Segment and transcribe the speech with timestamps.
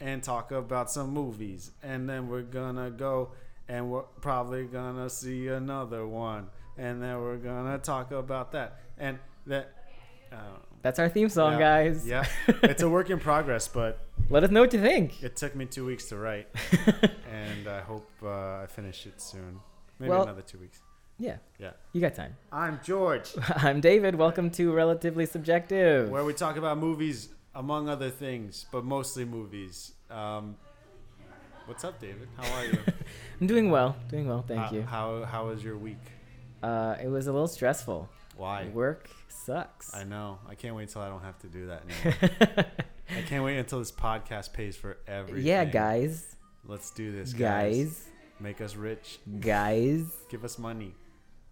[0.00, 3.30] and talk about some movies, and then we're gonna go
[3.68, 9.18] and we're probably gonna see another one, and then we're gonna talk about that and
[9.46, 9.72] that.
[10.32, 10.36] Uh,
[10.82, 12.06] That's our theme song, yeah, guys.
[12.06, 12.26] Yeah,
[12.62, 13.98] it's a work in progress, but
[14.28, 15.22] Let us know what you think.
[15.22, 16.48] it took me two weeks to write,
[17.32, 19.60] and I hope uh, I finish it soon.
[19.98, 20.80] Maybe Well- another two weeks.
[21.18, 21.36] yeah.
[21.58, 21.70] Yeah.
[21.92, 22.36] You got time.
[22.52, 24.14] I'm George, I'm David.
[24.16, 26.10] Welcome to Relatively Subjective.
[26.10, 29.92] where we talk about movies, among other things, but mostly movies.
[30.10, 30.56] Um,
[31.66, 32.28] what's up, David?
[32.36, 32.78] How are you?
[33.40, 33.96] I'm doing well.
[34.08, 34.44] Doing well.
[34.46, 34.82] Thank how, you.
[34.82, 35.98] How How was your week?
[36.62, 38.08] Uh, it was a little stressful.
[38.36, 38.68] Why?
[38.68, 39.94] Work sucks.
[39.94, 40.38] I know.
[40.48, 42.66] I can't wait till I don't have to do that anymore.
[43.18, 45.46] I can't wait until this podcast pays for everything.
[45.46, 46.36] yeah, guys.
[46.66, 47.76] Let's do this, guys.
[47.86, 48.04] Guys.
[48.40, 49.18] Make us rich.
[49.40, 50.04] Guys.
[50.28, 50.94] Give us money.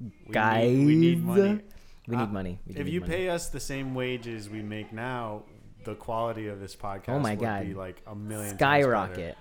[0.00, 0.70] We Guys.
[0.76, 1.60] Need, we need money.
[2.06, 2.58] We Uh, need money.
[2.66, 3.12] We if need you money.
[3.14, 5.44] pay us the same wages we make now,
[5.84, 7.66] the quality of this podcast Oh my would God.
[7.66, 9.36] be like a million skyrocket.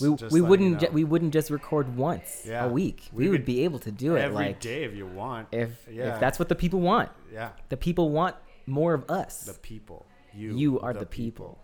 [0.00, 2.64] We, we wouldn't you ju- we wouldn't just record once Yeah.
[2.66, 3.08] a week.
[3.12, 5.48] We We, would be able to do it every like day if you want.
[5.52, 6.14] if Yeah.
[6.14, 7.10] if that's what the people want.
[7.32, 9.42] yeah, The people want more of us.
[9.44, 10.06] the people.
[10.32, 10.54] You.
[10.56, 11.58] You are the people.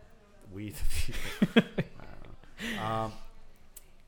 [0.53, 1.63] We the people.
[2.77, 2.83] Know.
[2.85, 3.13] um,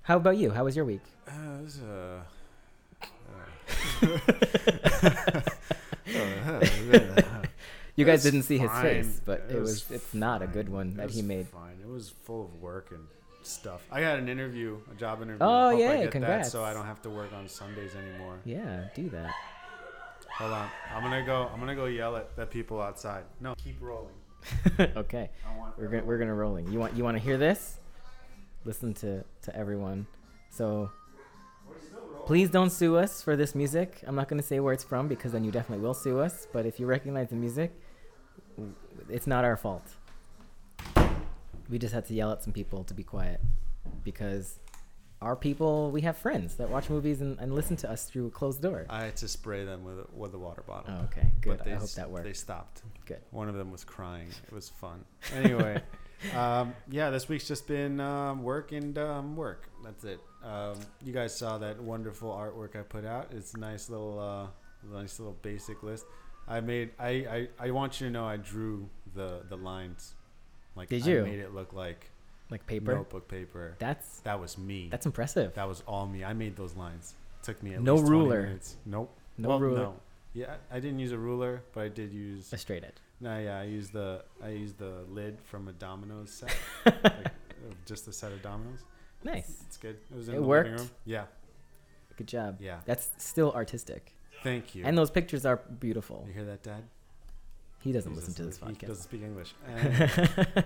[0.02, 0.50] How about you?
[0.50, 1.02] How was your week?
[1.28, 2.20] uh, it was, uh,
[6.16, 6.60] uh,
[7.96, 8.82] You guys didn't see his fine.
[8.82, 11.48] face, but It it was was it's not a good one that he made.
[11.48, 11.78] Fine.
[11.82, 13.06] It was full of work and
[13.42, 13.82] stuff.
[13.90, 15.38] I had an interview, a job interview.
[15.40, 16.48] Oh, yeah, congrats.
[16.48, 18.38] That so I don't have to work on Sundays anymore.
[18.44, 19.34] Yeah, do that.
[20.38, 20.70] Hold on.
[20.94, 21.50] I'm gonna go.
[21.52, 23.24] I'm gonna go yell at the people outside.
[23.40, 24.14] No, keep rolling.
[24.96, 25.30] okay.
[25.76, 26.70] We're gonna we're gonna rolling.
[26.72, 27.78] You want you want to hear this?
[28.64, 30.06] Listen to to everyone.
[30.50, 30.90] So
[32.30, 34.04] please don't sue us for this music.
[34.06, 36.46] I'm not gonna say where it's from because then you definitely will sue us.
[36.52, 37.72] But if you recognize the music,
[39.08, 39.82] it's not our fault.
[41.68, 43.40] We just had to yell at some people to be quiet
[44.04, 44.60] because
[45.20, 48.30] our people we have friends that watch movies and, and listen to us through a
[48.30, 48.86] closed door.
[48.88, 50.94] I had to spray them with a, with a water bottle.
[51.00, 51.60] Oh, okay, good.
[51.66, 52.26] I hope s- that worked.
[52.26, 52.82] They stopped.
[53.06, 53.22] Good.
[53.32, 54.28] One of them was crying.
[54.46, 55.04] It was fun.
[55.34, 55.82] Anyway,
[56.36, 59.68] um, yeah, this week's just been um, work and um, work.
[59.84, 60.20] That's it.
[60.44, 63.28] Um, you guys saw that wonderful artwork I put out.
[63.32, 64.46] It's a nice little, uh,
[64.96, 66.06] nice little basic list.
[66.48, 66.90] I made.
[66.98, 70.14] I, I, I want you to know I drew the the lines.
[70.76, 72.10] Like Did I made it look like
[72.50, 72.94] Like paper.
[72.94, 73.76] notebook paper.
[73.78, 74.88] That's That was me.
[74.90, 75.54] that's impressive.
[75.54, 76.24] That was all me.
[76.24, 77.14] I made those lines.
[77.42, 78.76] took me at No least 20 minutes.
[78.86, 79.14] Nope.
[79.36, 79.78] No Well, ruler.
[79.80, 79.94] No.
[80.32, 82.52] Yeah, I didn't use a ruler, but I did use.
[82.52, 82.94] A straight edge.
[83.20, 86.56] No, yeah, I use the I used the lid from a Domino's set,
[87.04, 87.32] like,
[87.86, 88.80] just a set of Dominoes.
[89.24, 89.62] Nice.
[89.66, 89.98] It's good.
[90.10, 90.70] It was in It the worked?
[90.70, 90.90] living room.
[91.04, 91.24] Yeah.
[92.16, 92.56] Good job.
[92.60, 92.78] Yeah.
[92.86, 94.14] That's still artistic.
[94.42, 94.84] Thank you.
[94.86, 96.24] And those pictures are beautiful.
[96.26, 96.84] you hear that, Dad?
[97.80, 98.86] He doesn't He listen to this He podcast.
[98.88, 99.54] doesn't speak English.
[99.66, 100.64] And,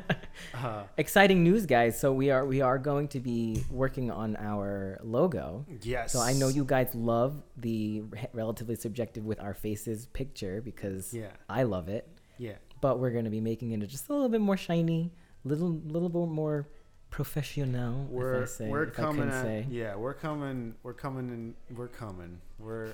[0.54, 1.98] uh, Exciting news, guys.
[1.98, 5.64] So we are we are going to be working on our logo.
[5.82, 6.12] yes.
[6.12, 11.30] So I know you guys love the relatively subjective with our faces picture because Yeah.
[11.48, 12.08] I love it.
[12.38, 12.54] Yeah.
[12.80, 15.12] But we're going to be making it just a little bit more shiny,
[15.44, 16.68] little little bit more
[17.10, 18.06] professional.
[18.10, 19.66] We're say, we're coming can at, say.
[19.70, 22.88] yeah we're coming we're coming and we're coming we're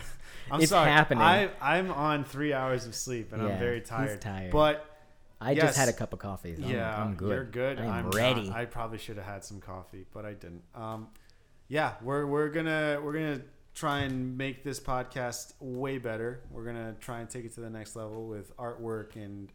[0.50, 1.22] I'm It's sorry happening.
[1.22, 4.52] I I'm on three hours of sleep and Yeah, I'm very tired tired.
[4.52, 4.86] but
[5.40, 5.64] I yes.
[5.66, 6.56] just had a cup of coffee.
[6.56, 7.28] so I'm- yeah I'm, good.
[7.28, 8.14] you're good I'm, not.
[8.14, 8.50] ready.
[8.50, 11.08] I probably should have had some coffee but I didn't um
[11.68, 13.40] yeah we're we're gonna we're gonna
[13.78, 17.70] try and make this podcast way better we're gonna try and take it to the
[17.70, 19.52] next level with artwork and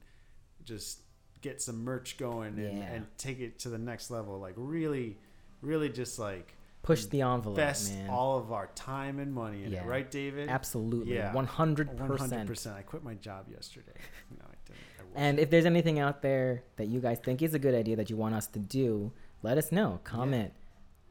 [0.64, 1.02] just
[1.42, 2.84] get some merch going and, Yeah.
[2.94, 5.18] and take it to the next level like really
[5.62, 8.10] really just like Push the envelope, invest man.
[8.10, 9.84] all of our time and money in Yeah.
[9.84, 10.50] it, right, David?
[10.50, 11.16] Absolutely.
[11.16, 11.32] Yeah.
[11.34, 11.96] 100%.
[11.98, 12.74] 100%.
[12.76, 13.94] I quit my job yesterday.
[14.38, 14.80] No, I didn't.
[15.16, 15.20] I.
[15.26, 18.10] And if there's anything out there that you guys think is a good idea that
[18.10, 19.14] you want us to do,
[19.44, 20.02] let us know.
[20.04, 20.52] Comment,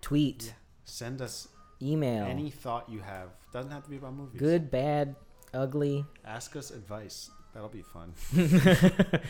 [0.02, 0.52] tweet, Yeah.
[0.84, 1.48] send us
[1.82, 2.24] email.
[2.24, 3.28] any thought you have.
[3.52, 4.38] Doesn't have to be about movies.
[4.38, 5.14] good, bad,
[5.52, 6.04] ugly.
[6.24, 7.30] Ask us advice.
[7.52, 8.14] That'll be fun.
[8.36, 9.18] Oh.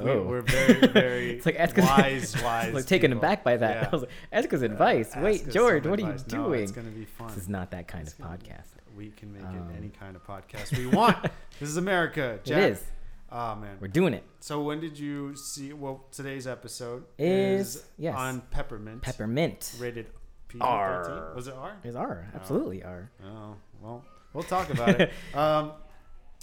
[0.00, 2.72] We, we're very, very It's like ask us- wise, wise.
[2.72, 3.18] like taken people.
[3.18, 3.76] aback by that.
[3.82, 3.88] Yeah.
[3.88, 5.10] I was like, ask us advice.
[5.12, 6.32] Ask Wait, us George, some what are you advice.
[6.32, 6.62] No, doing?
[6.62, 7.26] it's gonna be fun.
[7.26, 8.66] this is not that kind It's of gonna be- podcast.
[8.96, 11.16] We can make Um, it any kind of podcast we want.
[11.58, 12.38] this is America.
[12.44, 12.58] Jack.
[12.58, 12.84] It is.
[13.32, 13.76] Oh man.
[13.80, 14.22] We're doing it.
[14.38, 15.72] So when did you see?
[15.72, 18.14] Well, today's episode Is- is, yes.
[18.16, 19.02] on peppermint.
[19.02, 20.17] Peppermint Rated PG
[20.60, 21.04] R.
[21.04, 21.34] thirteen.
[21.36, 21.76] Was it R?
[21.84, 22.26] is R.
[22.32, 22.36] Oh.
[22.36, 23.10] Absolutely R.
[23.24, 25.12] Oh well, we'll talk about it.
[25.34, 25.72] Um,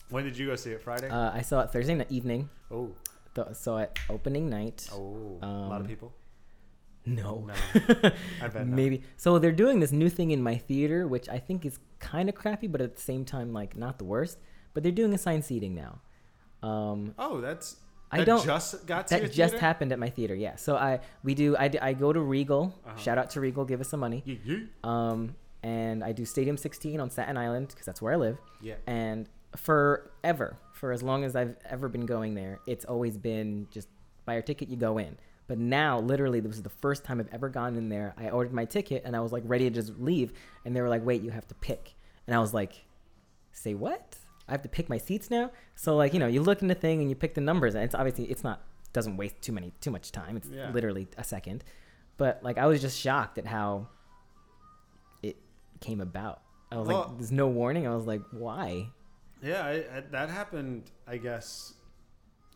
[0.09, 0.81] when did you go see it?
[0.83, 1.09] Friday.
[1.09, 2.49] Uh, I saw it Thursday night evening.
[2.71, 2.91] oh,
[3.33, 4.87] Th- saw it opening night.
[4.93, 6.13] oh, a lot of Um, people.
[7.07, 7.45] No.
[7.47, 7.53] No.
[8.41, 8.67] I bet not.
[8.67, 9.03] Maybe.
[9.17, 12.35] So they're doing this new thing in my theater, which I think is kind of
[12.35, 14.37] crappy, but at the same time, like not the worst.
[14.73, 16.01] But they're doing assigned seating now.
[16.67, 17.77] Um, Oh, that's
[18.11, 18.45] I That don't.
[18.45, 19.57] just got to that just theater?
[19.59, 20.35] happened at my theater.
[20.35, 20.55] Yeah.
[20.57, 22.73] So I we do I, I go to Regal.
[22.85, 22.95] Uh-huh.
[22.97, 23.65] Shout out to Regal.
[23.65, 24.21] Give us some money.
[24.25, 24.57] Yeah, yeah.
[24.83, 28.37] Um, and I do Stadium 16 on Staten Island because that's where I live.
[28.61, 28.75] Yeah.
[28.85, 33.87] And forever, for as long as I've ever been going there, it's always been just
[34.25, 35.17] buy your ticket, you go in.
[35.47, 38.13] But now, literally, this is the first time I've ever gone in there.
[38.17, 40.33] I ordered my ticket and I was like ready to just leave,
[40.65, 41.93] and they were like, "Wait, you have to pick."
[42.25, 42.85] And I was like,
[43.51, 44.17] "Say what?
[44.47, 46.75] I have to pick my seats now?" So like, you know, you look in the
[46.75, 48.61] thing and you pick the numbers, and it's obviously it's not
[48.93, 50.37] doesn't waste too many too much time.
[50.37, 50.71] It's Yeah.
[50.71, 51.63] literally a second.
[52.17, 53.89] But like, I was just shocked at how
[55.21, 55.35] it
[55.81, 56.41] came about.
[56.71, 58.89] I was Well- like, "There's no warning." I was like, "Why?"
[59.41, 60.91] Yeah, I, I, that happened.
[61.07, 61.73] I guess.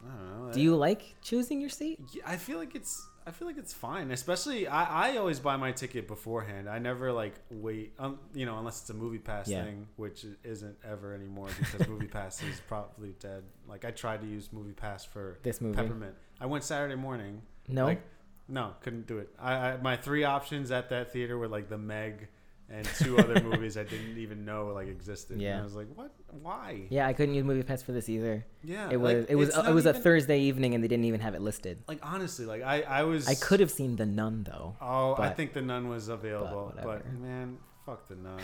[0.01, 0.53] I don't know.
[0.53, 1.99] Do you like choosing your seat?
[2.25, 3.05] I feel like it's.
[3.29, 4.09] I feel like it's fine.
[4.09, 6.67] Especially, I, I always buy my ticket beforehand.
[6.67, 7.93] I never like wait.
[7.99, 9.63] Um, you know, unless it's a movie pass Yeah.
[9.65, 13.43] thing, which isn't ever anymore because movie pass is probably dead.
[13.67, 15.75] Like I tried to use movie pass for This movie?
[15.75, 16.15] Peppermint.
[16.41, 17.43] I went Saturday morning.
[17.67, 17.85] No.
[17.85, 18.01] Like,
[18.47, 19.29] no, couldn't do it.
[19.37, 22.29] I, I my three options at that theater were like the Meg
[22.71, 25.33] and two other movies I didn't even know like existed.
[25.33, 25.59] And Yeah.
[25.59, 26.11] I was like, what?
[26.41, 26.81] Why?
[26.89, 28.45] yeah, I couldn't use Movie Pass for this either.
[28.63, 28.89] Yeah.
[28.91, 31.05] It was like, it was it's it not was a Thursday evening and they didn't
[31.05, 31.83] even have it listed.
[31.87, 33.27] Like honestly, like I I was.
[33.27, 34.75] I could have seen The Nun though.
[34.81, 37.09] Oh, I think the nun was available, but, whatever.
[37.19, 38.39] man, fuck the nun.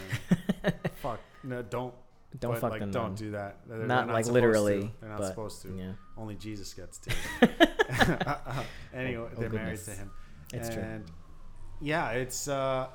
[1.01, 1.93] fuck no, don't
[2.39, 3.15] Don't but, fuck like, the don't Nun.
[3.15, 3.59] do that.
[3.67, 4.91] They're- they're Not, like literally, To.
[4.99, 5.69] They're not but, supposed to.
[5.77, 7.11] Yeah, Only Jesus gets to.
[8.93, 10.11] anyway, Oh, they're married to him.
[10.53, 10.81] it's true.
[10.83, 11.03] and
[11.81, 12.87] yeah, it's uh,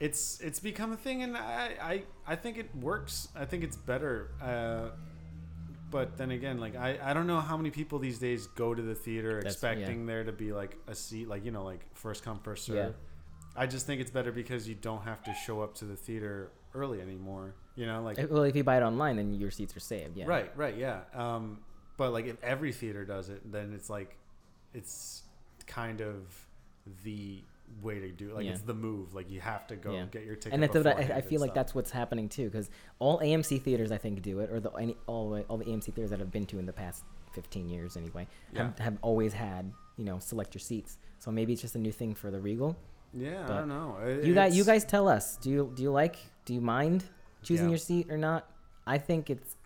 [0.00, 3.28] it's it's become a thing, and I I I think it works.
[3.34, 4.30] I think it's better.
[4.40, 4.90] Uh,
[5.90, 8.82] but then again, like I, I don't know how many people these days go to
[8.82, 12.22] the theater That's- expecting there to be like a seat, like you know, like first
[12.22, 12.76] come first serve.
[12.76, 12.90] Yeah.
[13.56, 16.52] I just think it's better because you don't have to show up to the theater
[16.74, 17.54] early anymore.
[17.74, 20.16] You know, like well, if you buy it online, then your seats are saved.
[20.16, 20.26] Yeah.
[20.26, 21.00] Right, right, yeah.
[21.14, 21.58] Um,
[21.96, 24.16] but like if every theater does it, then it's like
[24.74, 25.22] it's
[25.66, 26.46] kind of
[27.04, 27.42] the
[27.82, 28.30] way to do.
[28.30, 28.34] it.
[28.34, 28.52] Like Yeah.
[28.52, 29.14] it's the move.
[29.14, 30.06] Like you have to go Yeah.
[30.10, 30.52] get your ticket.
[30.54, 33.92] And that's what I, I feel like that's what's happening too, because all AMC theaters
[33.92, 36.30] I think do it, or the any all the- all the AMC theaters that I've
[36.32, 37.04] been to in the past
[37.34, 38.26] 15 years anyway,
[38.56, 38.84] have, Yeah.
[38.84, 40.98] have always had you know select your seats.
[41.18, 42.76] So maybe it's just a new thing for the Regal.
[43.14, 43.96] Yeah, but I don't know.
[44.04, 45.36] It- You guys, you guys tell us.
[45.36, 46.16] Do you do you like?
[46.44, 47.04] Do you mind
[47.42, 48.50] choosing your seat or not?
[48.86, 49.56] I think it's.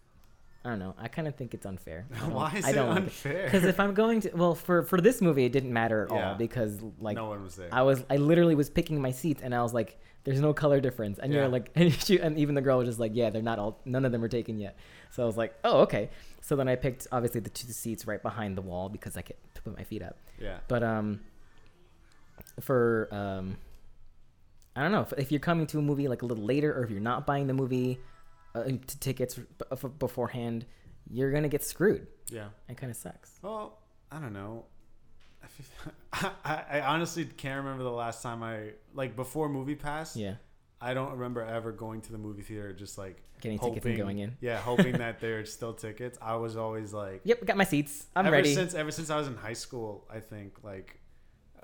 [0.64, 0.94] I don't know.
[0.96, 2.06] I kind of think it's unfair.
[2.28, 3.44] Why is I it don't like unfair?
[3.46, 6.28] Because if I'm going to, well, for for this movie, it didn't matter at Yeah.
[6.30, 7.68] all because like no one was there.
[7.72, 10.80] I was, I literally was picking my seats and I was like, "There's no color
[10.80, 11.40] difference," and Yeah.
[11.40, 13.80] you're like, and, she, and even the girl was just like, "Yeah, they're not all,
[13.84, 14.76] none of them are taken yet."
[15.10, 16.10] So I was like, "Oh, okay."
[16.42, 19.36] So then I picked obviously the two seats right behind the wall because I could
[19.64, 20.16] put my feet up.
[20.40, 20.58] yeah.
[20.68, 21.20] But um,
[22.60, 23.56] for um,
[24.76, 26.84] I don't know if, if you're coming to a movie like a little later, or
[26.84, 27.98] if you're not buying the movie
[28.54, 30.66] uh, t- tickets b- f- beforehand,
[31.10, 32.06] you're gonna get screwed.
[32.30, 32.48] Yeah.
[32.68, 33.38] It kind of sucks.
[33.42, 33.78] Well,
[34.10, 34.66] I don't know.
[36.12, 40.16] I, I, I honestly can't remember the last time I like before Movie Pass.
[40.16, 40.34] Yeah,
[40.80, 44.18] I don't remember ever going to the movie theater just like getting tickets and going
[44.20, 44.36] in.
[44.40, 46.18] Yeah, hoping that there's still tickets.
[46.22, 48.06] I was always like, Yep, got my seats.
[48.14, 48.54] I'm ever ready.
[48.54, 50.06] since ever since I was in high school.
[50.10, 51.00] I think like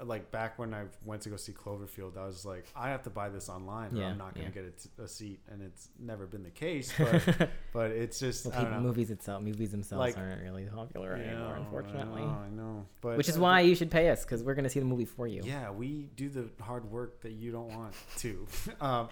[0.04, 3.10] like back when I went to go see Cloverfield, I was like, I have to
[3.10, 4.52] buy this online, or Yeah, I'm not going yeah.
[4.52, 6.92] to get a, t- a seat, and it's never been the case.
[6.98, 8.86] But but it's just Well, I don't people, know.
[8.88, 12.22] movies itself, movies themselves Like- aren't really popular Yeah, anymore, I unfortunately.
[12.22, 12.86] know, I know.
[13.00, 15.04] But Which is uh, why you should pay us because we're gonna see the movie
[15.04, 15.42] for you.
[15.44, 18.46] Yeah, we do the hard work that you don't want to.
[18.80, 19.08] um,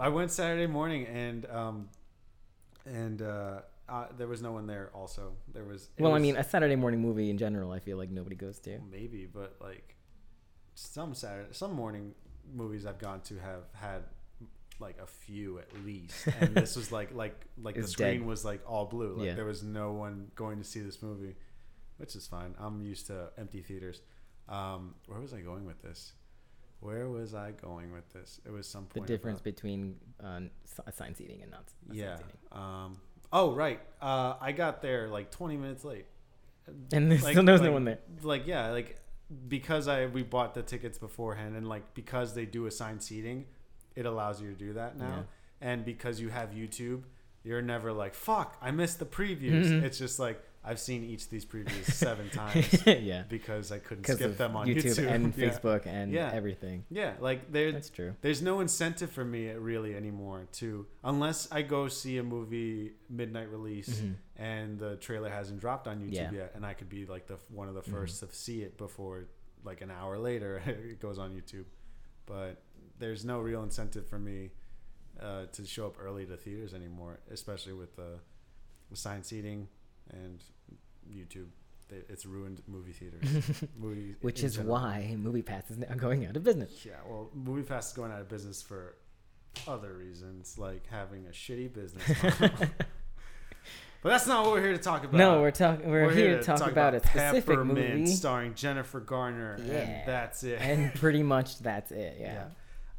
[0.00, 1.88] I went Saturday morning and um,
[2.86, 4.90] and uh, uh, there was no one there.
[4.94, 5.90] Also, there was.
[5.98, 8.78] Well, I mean, a Saturday morning movie in general, I feel like nobody goes to.
[8.90, 9.94] maybe, but like
[10.74, 12.14] some Saturday, some morning
[12.54, 14.02] movies I've gone to have had
[14.80, 18.26] like a few at least, and this was like like like the It's screen dead.
[18.26, 19.14] was like all blue.
[19.16, 19.34] Like Yeah.
[19.34, 21.36] there was no one going to see this movie,
[21.98, 22.54] which is fine.
[22.58, 24.00] I'm used to empty theaters.
[24.48, 26.12] Um, where was I going with this?
[26.80, 28.40] Where was I going with this?
[28.44, 29.06] It was some The point.
[29.06, 32.16] difference about- between uh, s- assigned seating and not s- assigned yeah.
[32.16, 32.32] seating.
[32.50, 33.00] Um,
[33.32, 33.80] oh right.
[34.00, 36.06] Uh, I got there like 20 minutes late.
[36.92, 37.98] And there's still there's no like- one there.
[38.22, 38.98] Like yeah, like
[39.48, 43.46] because I we bought the tickets beforehand, and like because they do assigned seating,
[43.96, 45.24] it allows you to do that now.
[45.60, 47.02] And because you have YouTube,
[47.44, 49.66] you're never like fuck, I missed the previews.
[49.66, 49.82] Mhm.
[49.84, 54.04] It's just like I've seen each of these previews seven times yeah, because I couldn't
[54.06, 55.48] skip them on YouTube, YouTube, and Yeah.
[55.48, 56.30] Facebook and Yeah.
[56.32, 56.84] everything.
[56.88, 58.14] Yeah, like there, That's true.
[58.20, 63.50] there's no incentive for me really anymore to unless I go see a movie midnight
[63.50, 64.14] release Mhm.
[64.50, 66.26] And the trailer hasn't dropped on YouTube Yeah.
[66.26, 66.34] Mm-hmm.
[66.42, 69.24] yet, and I could be like the one of the 1st to see it before
[69.64, 71.66] like an hour later it goes on YouTube.
[72.26, 72.62] But
[72.98, 74.50] there's no real incentive for me
[75.20, 78.18] uh, to show up early to theaters anymore, especially with the
[78.92, 79.68] assigned seating
[80.10, 80.42] and
[81.18, 81.48] YouTube.
[82.14, 83.28] it's ruined movie theaters.
[83.78, 84.72] movie, Which is general.
[84.74, 86.72] why MoviePass is now going out of business.
[86.84, 88.96] Yeah, well, MoviePass is going out of business for
[89.68, 92.06] other reasons, like having a shitty business
[92.40, 92.50] model.
[94.02, 95.16] But that's not what we're here to talk about.
[95.16, 95.88] no, we're talking.
[95.88, 99.72] We're, here, to talk, about, a specific Peppermint movie, starring Jennifer Garner, Yeah.
[99.74, 100.58] and that's it.
[100.60, 102.16] and pretty much that's it.
[102.20, 102.44] Yeah.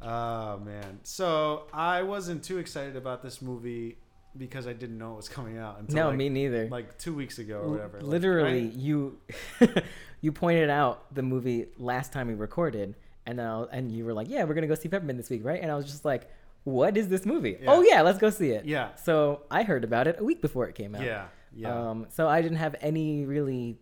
[0.02, 1.00] Oh man.
[1.02, 3.98] So I wasn't too excited about this movie
[4.36, 6.68] because I didn't know it was coming out until No, like, me neither.
[6.68, 7.98] like two weeks ago or whatever.
[8.00, 9.18] Like, Literally, I- you
[10.20, 12.94] you pointed out the movie last time we recorded,
[13.26, 15.44] and then I'll, and you were like, "Yeah, we're gonna go see Peppermint this week,
[15.44, 16.28] right?" And I was just like,
[16.64, 17.58] "What is this movie?
[17.60, 17.70] Yeah.
[17.72, 20.66] Oh yeah, let's go see it." yeah, So I heard about it a week before
[20.68, 21.02] it came out.
[21.02, 21.90] yeah, yeah.
[21.90, 23.78] Um, so I didn't have any really,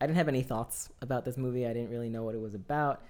[0.00, 1.66] I didn't have any thoughts about this movie.
[1.66, 3.02] I didn't really know what it was about.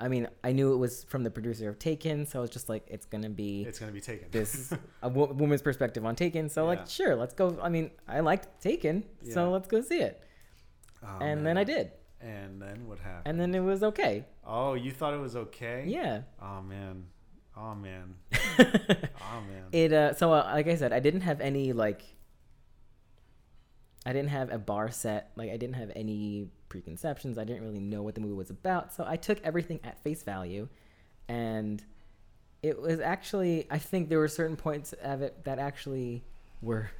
[0.00, 2.68] I mean, I knew it was from the producer of Taken, so I was just
[2.68, 4.26] like, it's gonna be it's gonna be taken.
[4.32, 4.72] this
[5.02, 6.48] a woman's perspective on Taken.
[6.48, 6.68] So Yeah.
[6.68, 7.56] like, sure, let's go.
[7.62, 9.34] I mean, I liked Taken, Yeah.
[9.34, 10.20] so let's go see it.
[11.04, 11.44] Oh, and man.
[11.44, 13.22] then I did, And then what happened?
[13.26, 14.24] and then it was okay.
[14.44, 15.84] oh, you thought it was okay?
[15.86, 16.22] Yeah.
[16.40, 17.04] Oh man.
[17.62, 18.14] Oh man.
[19.34, 19.64] Oh man.
[19.72, 22.02] It uh, so uh, like I said, I didn't have any like.
[24.04, 25.30] I didn't have a bar set.
[25.36, 27.38] Like I didn't have any preconceptions.
[27.38, 28.92] I didn't really know what the movie was about.
[28.92, 30.68] So I took everything at face value,
[31.28, 31.82] and
[32.62, 33.66] it was actually.
[33.70, 36.24] I think there were certain points of it that actually
[36.60, 36.90] were.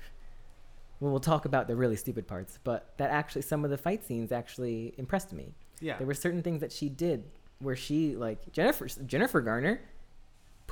[1.01, 4.05] Well, we'll talk about the really stupid parts, but that actually some of the fight
[4.07, 5.53] scenes actually impressed me.
[5.81, 5.99] yeah.
[5.99, 7.25] There were certain things that she did
[7.59, 9.81] where she like Jennifer Jennifer Garner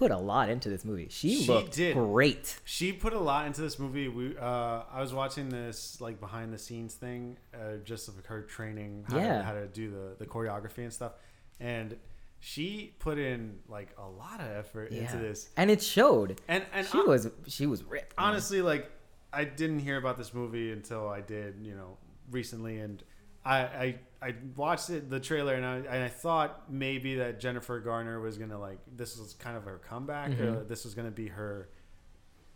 [0.00, 1.08] put a lot into this movie.
[1.10, 1.94] She, She looked did.
[1.94, 2.58] great.
[2.64, 4.08] She put a lot into this movie.
[4.08, 8.40] We, uh, I was watching this like behind the scenes thing, uh, just of her
[8.42, 9.38] training how, Yeah.
[9.38, 11.12] to, how to do the, the choreography and stuff,
[11.60, 11.96] and
[12.38, 15.50] she put in like a lot of effort into this.
[15.58, 16.40] And it showed.
[16.48, 18.16] And and she was she was ripped.
[18.16, 18.28] man.
[18.28, 18.90] honestly like
[19.34, 21.98] I didn't hear about this movie until I did, you know,
[22.30, 23.02] recently, and
[23.44, 27.80] I I, I watched it the trailer and I and I thought maybe that Jennifer
[27.80, 30.68] Garner was gonna like this was kind of her comeback or Mhm.
[30.68, 31.70] this was gonna be her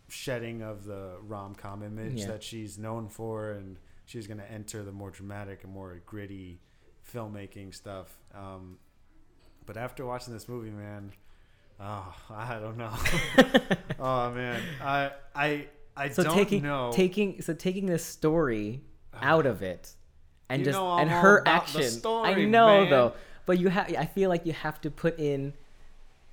[0.07, 2.27] shedding of the rom com image Yeah.
[2.27, 6.61] that she's known for, and she's gonna enter the more dramatic and more gritty
[7.11, 8.15] filmmaking stuff.
[8.33, 8.77] Um,
[9.65, 11.11] but after watching this movie, man,
[11.79, 12.93] oh, I don't know.
[13.99, 16.91] oh man, I I I so don't taking know.
[16.93, 18.83] taking so taking this story
[19.21, 19.95] out of it
[20.49, 21.83] and You just and her action.
[22.05, 22.89] I know man.
[22.89, 23.13] though,
[23.45, 25.53] but you have I feel like you have to put in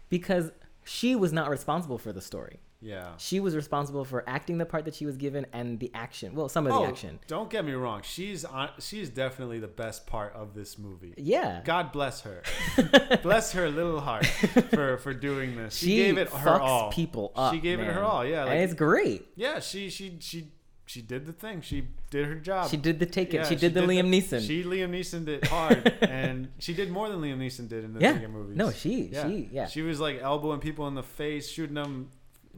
[0.09, 0.50] because
[0.85, 2.59] she was not responsible for the story.
[2.81, 3.12] yeah.
[3.16, 6.35] She was responsible for acting the part that she was given and the action.
[6.35, 7.21] Well, some of Oh, the action.
[7.28, 8.00] don't get me wrong.
[8.02, 8.71] She's on.
[8.81, 11.14] She's definitely the best part of this movie.
[11.16, 11.61] Yeah.
[11.64, 12.42] God bless her.
[13.23, 15.76] bless her little heart for for doing this.
[15.76, 16.90] She, she gave it her all.
[16.90, 17.54] people up.
[17.54, 18.26] She gave it her all.
[18.26, 19.26] Yeah, like, and it's great.
[19.37, 19.61] yeah.
[19.61, 20.49] She she she
[20.87, 21.61] she did the thing.
[21.61, 22.69] She did her job.
[22.71, 23.39] She did the take it.
[23.39, 24.45] Yeah, she did the Liam Neeson.
[24.47, 28.01] She Liam Neeson did hard, and she did more than Liam Neeson did in the
[28.01, 28.27] Yeah.
[28.27, 28.57] Movies.
[28.57, 29.27] no, she Yeah.
[29.29, 29.67] she yeah.
[29.67, 32.11] She was like elbowing people in the face, shooting them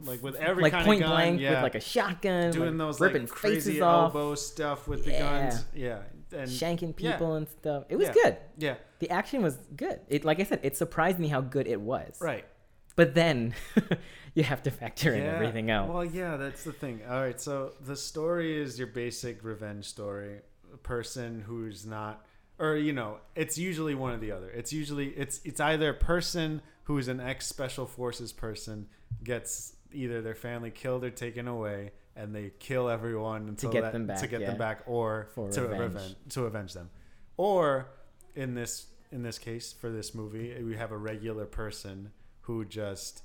[0.03, 1.15] like with every like kind point of gun.
[1.15, 1.51] blank yeah.
[1.51, 5.05] with like a shotgun, doing like, those ripping like crazy faces off, elbow stuff with
[5.05, 5.63] the guns.
[5.73, 5.99] Yeah,
[6.33, 7.11] and shanking yeah.
[7.13, 7.85] people and stuff.
[7.89, 8.13] It was Yeah.
[8.13, 8.37] good.
[8.57, 10.01] yeah, The action was good.
[10.09, 12.17] It like I said, it surprised me how good it was.
[12.19, 12.45] right.
[12.95, 13.53] But then
[14.33, 15.33] you have to factor in yeah.
[15.33, 15.89] everything else.
[15.91, 17.01] Well, yeah, that's the thing.
[17.09, 20.39] All right, so the story is your basic revenge story.
[20.73, 22.25] A person who's not,
[22.59, 24.49] or you know, it's usually one or the other.
[24.49, 28.87] It's usually it's it's either a person who's an ex special forces person
[29.23, 33.93] gets either their family killed or taken away, and they kill everyone until get that,
[33.93, 34.47] them back, to get yeah.
[34.47, 35.81] them back, or For to revenge.
[35.81, 36.89] revenge to avenge them,
[37.37, 37.89] or
[38.35, 42.11] in this in this case for this movie, we have a regular person
[42.45, 43.23] who just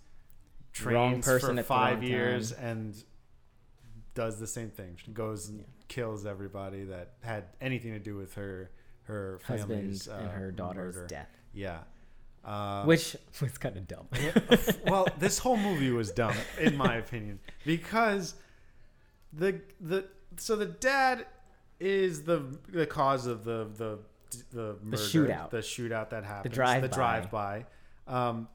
[0.72, 2.64] trains person for five years time.
[2.64, 3.04] and
[4.14, 4.96] does the same thing.
[5.04, 5.66] She goes and Yeah.
[5.88, 8.70] kills everybody that had anything to do with her
[9.04, 11.06] her Husband family's and uh, her daughter's murder.
[11.08, 11.80] death, Yeah.
[12.44, 14.06] Uh, which was kind of dumb.
[14.86, 18.34] well, this whole movie was dumb, in my opinion, because
[19.32, 21.26] the the so the dad
[21.80, 23.98] is the the cause of the the
[24.52, 25.50] the, murder, shootout.
[25.50, 26.80] the shootout that happens, the drive-by.
[26.86, 27.66] the drive by.
[28.06, 28.48] Um,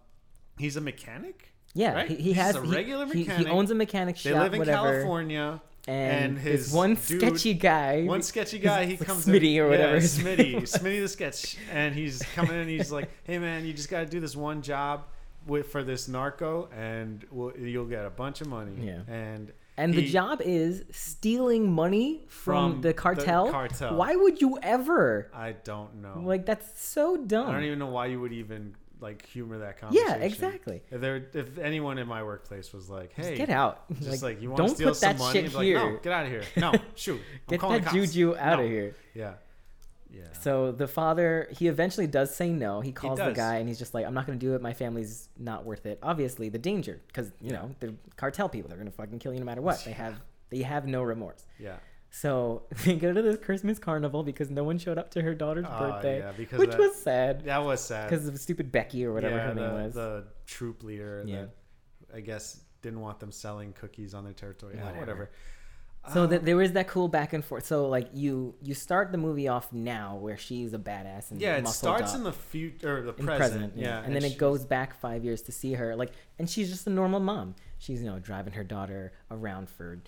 [0.57, 1.51] he's a mechanic.
[1.73, 2.09] Yeah, Right?
[2.09, 4.31] he, he has a he- regular he, he owns a mechanic shop.
[4.33, 5.61] They live in whatever, California.
[5.87, 8.05] and, and his one dude- sketchy guy.
[8.05, 10.55] One sketchy guy, he Like comes Smitty in, or whatever Yeah, Smitty.
[10.61, 12.59] Smitty the sketch, and he's coming in.
[12.59, 15.03] and He's like, "Hey man, you just got to do this one job
[15.47, 19.01] with for this narco, and we'll, you'll get a bunch of money." Yeah.
[19.09, 23.51] and And the job is stealing money from, From the the cartel.
[23.51, 23.95] cartel.
[23.97, 25.29] Why would you ever?
[25.33, 26.21] I don't know.
[26.23, 27.49] Like that's so dumb.
[27.49, 30.19] I don't even know why you would even like humor that conversation.
[30.19, 30.81] yeah, exactly.
[30.91, 33.83] If there, if anyone in my workplace was like, Just "Hey, get out.
[34.01, 35.77] just like, you want to steal put some that money?" like, here.
[35.79, 36.43] no, get out of here.
[36.57, 37.21] No, shoot.
[37.47, 38.63] Get that juju out No.
[38.65, 38.95] of here.
[39.13, 39.33] Yeah,
[40.11, 40.23] Yeah.
[40.41, 42.81] So the father, he eventually does say no.
[42.81, 44.61] He calls the guy and he's just like, I'm not going to do it.
[44.61, 45.99] My family's not worth it.
[46.01, 47.57] Obviously, the danger, because, you Yeah.
[47.57, 49.83] know, the cartel people, they're going to fucking kill you no matter what.
[49.85, 50.15] They have
[50.49, 51.43] they have no remorse.
[51.59, 51.77] yeah.
[52.21, 55.65] So they go to this Christmas carnival because no one showed up to her daughter's
[55.67, 58.09] Ah, birthday, yeah, because which that- was sad That was sad.
[58.09, 59.93] because of stupid Becky or whatever yeah, her name was.
[59.95, 61.23] the troop leader.
[61.25, 61.41] Yeah.
[61.41, 61.49] That
[62.15, 64.75] I guess didn't want them selling cookies on their territory.
[64.77, 64.99] Yeah, Whatever.
[65.01, 65.31] whatever.
[66.13, 67.65] So Um, th- there is that cool back and forth.
[67.65, 71.57] So like you you start the movie off now where she's a badass and yeah,
[71.57, 72.17] it starts up.
[72.19, 73.73] in the future or the in present.
[73.75, 76.85] yeah, and, then it goes back five years to see her like and she's just
[76.87, 79.99] a normal mom she's you know driving her daughter around for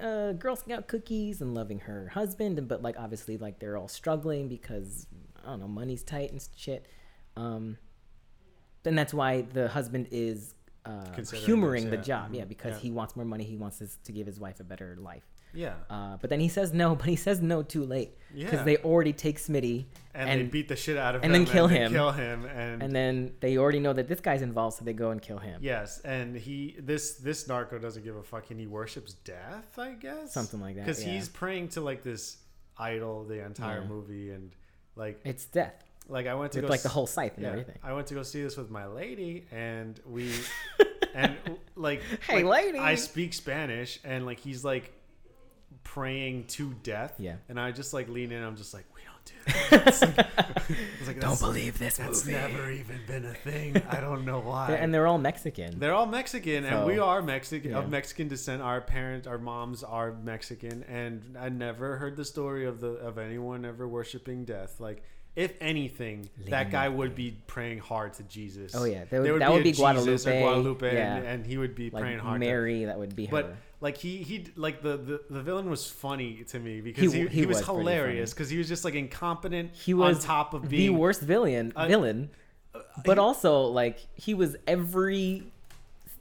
[0.00, 3.88] uh, girl scout cookies and loving her husband and but like obviously like they're all
[3.88, 5.06] struggling because
[5.44, 6.86] i don't know money's tight and shit.
[7.36, 7.76] Um
[8.82, 10.54] then that's why the husband is
[10.86, 11.04] uh,
[11.34, 12.32] humoring this, the job.
[12.34, 12.48] Yeah Mhm.
[12.48, 12.78] because Yeah.
[12.80, 13.44] he wants more money.
[13.44, 16.48] He wants his, to give his wife a better life Yeah, uh, but then he
[16.48, 18.62] says no but he says no too late because Yeah.
[18.64, 21.30] they already take smitty and, they beat the shit out of him.
[21.30, 21.92] and him then kill they him.
[21.92, 25.10] Kill him, and, and then they already know that this guy's involved so they go
[25.10, 28.66] and kill him yes, and he this this narco doesn't give a fuck, and he
[28.66, 29.78] worships death.
[29.78, 31.12] I guess Something like that, Because yeah.
[31.12, 32.38] he's praying to like this
[32.78, 33.86] idol the entire Yeah.
[33.88, 34.50] movie, and
[34.96, 37.78] like it's death like I went to with go like the whole scythe and everything.
[37.84, 40.32] I went to go see this with my lady, and we
[41.14, 41.36] and
[41.76, 42.78] like Hey, like, lady.
[42.78, 44.92] I speak Spanish, and like he's like
[45.84, 47.14] praying to death.
[47.18, 47.36] Yeah.
[47.48, 48.42] and I just like lean in.
[48.42, 49.86] I'm just like, we don't do that.
[49.88, 50.26] It's like,
[50.98, 52.36] it's like, Don't believe this That's movie.
[52.38, 53.76] never even been a thing.
[53.90, 54.68] I don't know why.
[54.68, 55.78] They're- and they're all Mexican.
[55.78, 57.78] They're all Mexican, and we are Mexican yeah.
[57.78, 58.62] of Mexican descent.
[58.62, 63.18] Our parents, our moms are Mexican, and I never heard the story of the of
[63.18, 64.78] anyone ever worshiping death.
[64.80, 65.02] Like,
[65.36, 68.74] if anything, that guy would be praying hard to Jesus.
[68.74, 69.04] Oh, yeah.
[69.10, 69.80] That would- There that would be Jesus
[70.24, 71.16] Guadalupe, Guadalupe, yeah.
[71.16, 72.40] and, and he would be like praying hard.
[72.40, 73.30] to- Mary, that would be her.
[73.30, 77.20] but like he he like the, the the villain was funny to me because He-
[77.20, 79.72] he, he, he was, was hilarious because he was just like incompetent.
[79.74, 81.72] he was on top of being the worst villain.
[81.74, 82.30] Uh, villain,
[83.04, 85.44] but also like he was every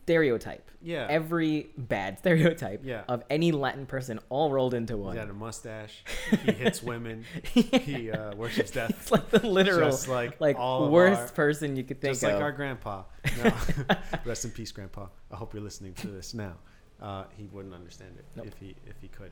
[0.04, 0.66] stereotype.
[0.82, 1.08] Yeah.
[1.10, 3.04] Every bad stereotype Yeah.
[3.10, 5.12] of any Latin person all rolled into one.
[5.14, 6.04] He had a mustache.
[6.46, 7.26] He hits women.
[7.54, 8.92] He uh, worships death.
[8.92, 12.32] It's like the literal, Just like like worst our- person you could think Just of.
[12.34, 13.04] like our grandpa.
[13.44, 13.52] No.
[14.26, 15.08] Rest in peace, grandpa.
[15.30, 16.54] I hope you're listening to this now.
[17.02, 18.48] Uh, he wouldn't understand it Nope.
[18.48, 19.32] if he if he could.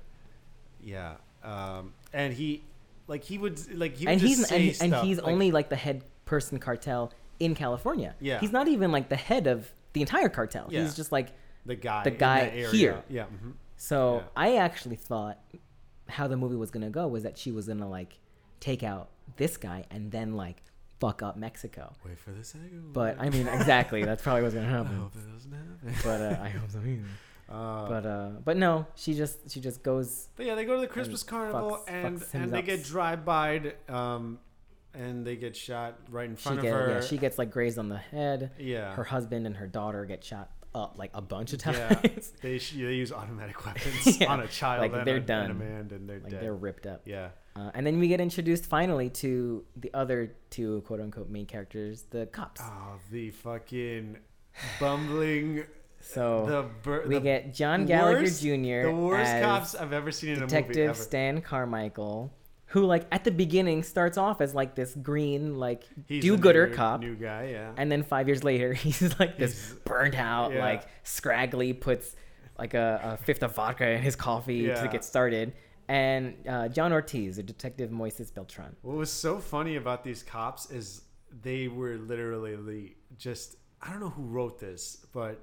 [0.82, 1.16] Yeah.
[1.44, 2.64] Um, and he
[3.08, 5.76] like he would like he would and he's and, and he's like- only like the
[5.76, 8.16] head person cartel in California.
[8.20, 8.40] Yeah.
[8.40, 10.68] he's not even like the head of the entire cartel.
[10.70, 10.82] Yeah.
[10.84, 11.30] He's just like
[11.66, 12.70] the guy the in guy area.
[12.72, 13.04] here.
[13.10, 13.26] Yeah.
[13.26, 13.54] mhm.
[13.76, 14.18] so.
[14.18, 14.24] Yeah.
[14.36, 15.38] I actually thought
[16.10, 18.18] how the movie was gonna go was that she was gonna like
[18.60, 20.64] take out this guy and then like
[21.00, 21.94] fuck up Mexico.
[22.06, 22.92] Wait for the second.
[22.94, 23.18] But.
[23.20, 24.04] I mean, exactly.
[24.04, 24.88] That's probably what's gonna happen.
[24.92, 25.00] I happen.
[25.02, 25.94] hope it doesn't happen.
[26.04, 26.80] But uh, I hope so.
[26.80, 27.04] either.
[27.50, 30.30] Uh, But uh, but no, she just she just goes.
[30.36, 32.66] But yeah, they go to the Christmas carnival fucks- and fucks and they up.
[32.66, 34.40] get drive-byed, um,
[34.94, 36.92] and they get shot right in She front get, of her.
[36.96, 38.52] yeah, she gets like grazed on the head.
[38.60, 38.94] Yeah.
[38.96, 41.78] Her husband and her daughter get shot up like a bunch of times.
[41.78, 44.32] Yeah, they they use automatic weapons Yeah.
[44.32, 46.42] on a child Like, and, they're a, and a man, and they're like dead.
[46.42, 47.02] they're ripped up.
[47.06, 51.46] yeah, Uh, and then we get introduced finally to the other two quote unquote main
[51.46, 52.60] characters, the cops.
[52.64, 54.18] oh, the fucking
[54.82, 55.64] bumbling.
[56.08, 58.84] So the bur- we the get John Gallagher worst- Jr.
[58.84, 60.96] the worst as cops I've ever seen in a movie Detective.
[60.98, 62.32] Stan Carmichael,
[62.68, 66.76] who like at the beginning starts off as like this green like He's do-gooder new-
[66.76, 67.00] cop.
[67.02, 67.50] new guy.
[67.52, 70.60] Yeah, And then five years later, he's like this He's- burnt out, yeah.
[70.60, 72.16] like scraggly, puts
[72.58, 74.82] like a, a fifth of vodka in his coffee Yeah.
[74.82, 75.54] to get started.
[75.90, 78.76] And uh, John Ortiz, or Detective Moises Beltran.
[78.82, 81.04] What was so funny about these cops is
[81.44, 85.40] they were literally just I don't know who wrote this, but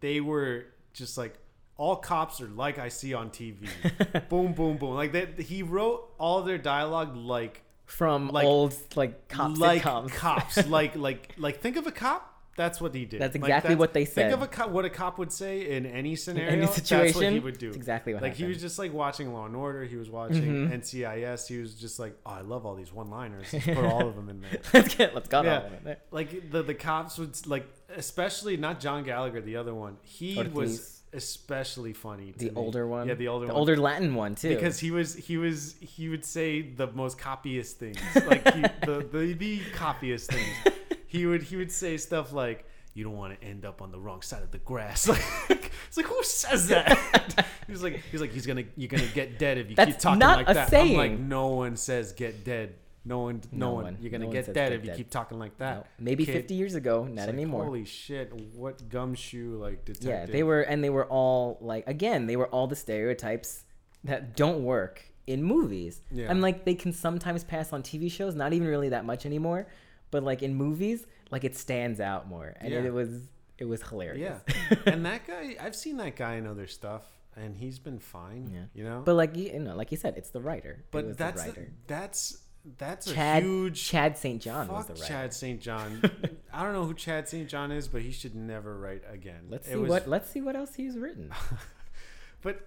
[0.00, 1.34] they were just like
[1.76, 3.68] all cops are like I see on TV.
[4.28, 4.94] boom, boom, boom.
[4.94, 10.66] Like that he wrote all their dialogue like From Like- old like cop like cops.
[10.68, 12.27] like like like think of a cop.
[12.58, 13.20] That's what he did.
[13.22, 14.32] That's Like, exactly what they Think said.
[14.34, 14.68] of a cop.
[14.70, 16.50] What a cop would say in any scenario.
[16.50, 17.68] any That's what situation, he would do.
[17.68, 19.84] it's exactly what like he was just like watching Law and Order.
[19.84, 20.72] He was watching Mhm.
[20.72, 21.46] NCIS.
[21.48, 23.52] He was just like, oh, I love all these one-liners.
[23.52, 24.60] Let's put all of them in there.
[24.74, 25.60] let's get let's go Yeah.
[25.60, 26.00] on with it.
[26.10, 27.66] like the the cops would like
[27.96, 32.52] especially not John Gallagher the other one he was especially funny to The me.
[32.56, 34.50] older one, yeah the older the one older Latin one too.
[34.54, 39.06] because he was he was he would say the most copyist things like he, the,
[39.10, 39.58] the the
[40.18, 40.48] things
[41.08, 43.98] he would he would say stuff like you don't want to end up on the
[43.98, 45.08] wrong side of the grass
[45.48, 49.38] like it's like who says that he's like he's like he's gonna you're gonna get
[49.38, 51.28] dead if you keep talking not like a that i'm like saying.
[51.28, 53.96] no one says get dead no one no, No one.
[54.00, 56.32] you're gonna No get dead if you keep talking like that No, maybe Kid.
[56.34, 57.64] 50 years ago, not like, anymore.
[57.64, 58.32] Holy shit!
[58.54, 60.10] What gumshoe like detective?
[60.10, 63.64] Yeah, they were, and they were all like, again, they were all the stereotypes
[64.04, 66.02] that don't work in movies.
[66.10, 66.26] Yeah.
[66.28, 69.68] And like they can sometimes pass on TV shows, not even really that much anymore,
[70.10, 72.80] but like in movies, like it stands out more, and Yeah.
[72.84, 73.10] it was
[73.58, 74.40] it was hilarious.
[74.48, 77.02] Yeah, and that guy, I've seen that guy in other stuff,
[77.36, 78.50] and he's been fine.
[78.52, 78.60] Yeah.
[78.74, 79.02] you know.
[79.04, 80.84] But like you, know, like you said, it's the writer.
[80.92, 81.72] It was but the that's writer.
[81.86, 82.38] that's
[82.76, 84.42] that's Chad a huge Chad St.
[84.42, 85.06] John was the writer.
[85.06, 85.60] Chad St.
[85.60, 86.02] John.
[86.52, 87.48] I don't know who Chad St.
[87.48, 89.46] John is, but he should never write again.
[89.48, 91.32] Let's It see was- what let's see what else he's written.
[92.42, 92.60] But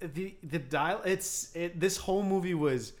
[0.00, 2.92] the the dial it's it, this whole movie was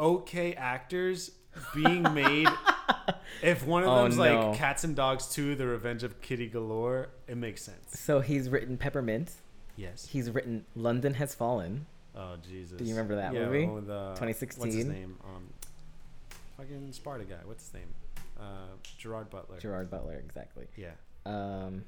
[0.00, 1.30] okay actors
[1.74, 2.48] being made.
[3.42, 4.22] if one of Oh, them's no.
[4.50, 7.98] like Cats and Dogs 2, The Revenge of Kitty Galore, it makes sense.
[7.98, 9.30] so he's written Peppermint.
[9.76, 10.06] Yes.
[10.06, 11.86] He's written London Has Fallen.
[12.14, 12.76] Oh Jesus.
[12.78, 13.64] Do you remember that yeah, movie?
[13.70, 14.14] oh, the-
[14.58, 15.16] What's his name?
[15.24, 15.48] Um,
[16.58, 17.36] fucking Sparta guy.
[17.44, 17.94] What's his name?
[18.38, 18.66] Uh,
[18.98, 19.58] Gerard Butler.
[19.58, 20.66] Gerard Butler, exactly.
[20.76, 20.90] Yeah.
[21.24, 21.84] Um,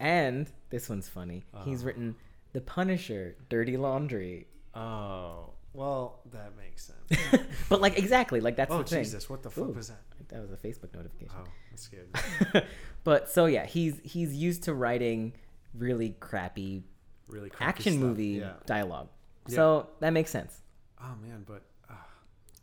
[0.00, 1.42] and this one's funny.
[1.64, 1.86] He's Oh.
[1.86, 2.14] written
[2.52, 4.46] The Punisher, Dirty Laundry.
[4.74, 7.42] Oh well, that makes sense.
[7.68, 9.04] But like exactly, like that's oh the thing.
[9.04, 9.72] Jesus, what the fuck Ooh.
[9.72, 10.00] was that?
[10.28, 11.34] That was a Facebook notification.
[11.38, 12.08] Oh, that scared
[12.54, 12.60] me.
[13.04, 15.34] but so yeah, he's he's used to writing
[15.74, 16.82] really crappy
[17.28, 18.02] Really crappy action stuff.
[18.02, 18.52] movie Yeah.
[18.66, 19.08] dialogue.
[19.48, 19.54] Yeah.
[19.56, 20.60] So that makes sense.
[21.00, 21.62] Oh man, but.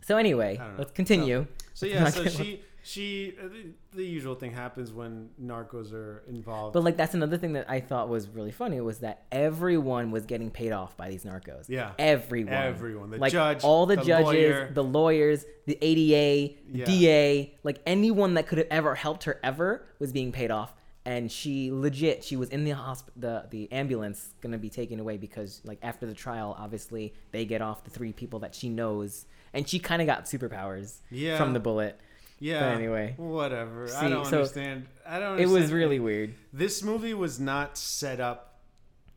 [0.06, 0.80] So anyway, I don't know.
[0.80, 1.48] let's continue.
[1.74, 3.65] So Let's yeah, so she she uh, the,
[3.98, 6.74] the usual thing happens when narcos are involved.
[6.74, 10.28] But like that's another thing that I thought was really funny was that everyone was
[10.28, 11.65] getting paid off by these narcos.
[11.68, 11.94] Yeah.
[11.98, 12.54] Everyone.
[12.54, 13.10] Everyone.
[13.10, 14.70] The like judge, all the, the judges, lawyer.
[14.72, 16.86] the lawyers, the ADA, Yeah.
[16.86, 20.76] DA, like anyone that could have ever helped her ever was being paid off.
[21.06, 25.18] And she legit, she was in the hosp- the the ambulance gonna be taken away
[25.18, 29.26] because like after the trial, obviously they get off the three people that she knows,
[29.54, 31.38] and she kind of got superpowers Yeah.
[31.38, 32.00] from the bullet.
[32.39, 32.60] yeah.
[32.62, 33.13] but anyway.
[33.18, 33.88] whatever.
[33.96, 34.88] I don't so understand.
[35.06, 35.34] I don't.
[35.34, 35.58] Understand.
[35.58, 36.34] it was really weird.
[36.52, 38.55] This movie was not set up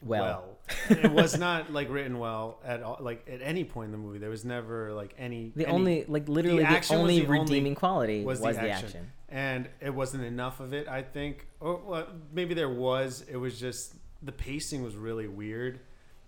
[0.02, 0.58] Well,
[0.90, 0.98] well.
[0.98, 2.98] it was not like written well at all.
[3.00, 5.52] Like at any point in the movie, there was never like any.
[5.56, 8.62] the any- only like literally the, was only the only- redeeming quality was was, the
[8.62, 8.86] the, action.
[8.86, 9.12] action.
[9.28, 10.86] and it wasn't enough of it.
[10.88, 13.24] I think, or well, maybe there was.
[13.28, 15.80] It was just the pacing was really weird.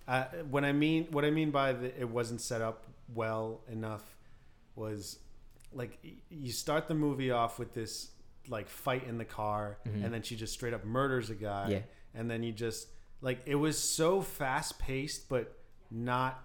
[0.09, 4.03] Uh, when I mean what I mean by the, it wasn't set up well enough
[4.75, 5.19] was
[5.73, 5.99] like
[6.31, 8.11] you start the movie off with this
[8.49, 11.79] like fight in the car, and then she just straight up murders a guy, Yeah.
[12.17, 12.89] and then you just
[13.23, 15.57] like it was so fast paced, but
[15.91, 16.45] not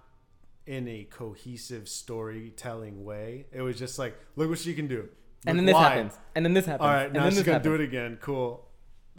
[0.65, 3.45] in a cohesive storytelling way.
[3.51, 5.09] It was just like, look what she can do.
[5.47, 5.89] And then this why.
[5.89, 6.17] happens.
[6.33, 6.87] And then this happens.
[6.87, 8.17] All right, and now then she's gonna do it again.
[8.21, 8.67] Cool.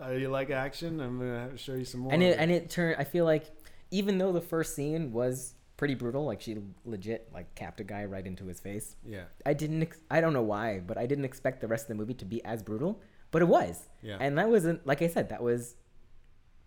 [0.03, 1.01] Uh, you like action?
[1.01, 2.13] I'm gonna show you some more.
[2.13, 2.97] And it and it turned.
[2.99, 3.47] I feel like
[3.91, 8.05] even though the first scene was pretty brutal, like she legit like capped a guy
[8.05, 8.97] right into his face.
[9.05, 9.83] yeah, I didn't.
[9.83, 12.25] Ex- I don't know why, but I didn't expect the rest of the movie to
[12.25, 13.01] be as brutal.
[13.31, 13.89] But it was.
[14.03, 14.19] Yeah.
[14.21, 15.29] And that wasn't like I said.
[15.29, 15.77] That was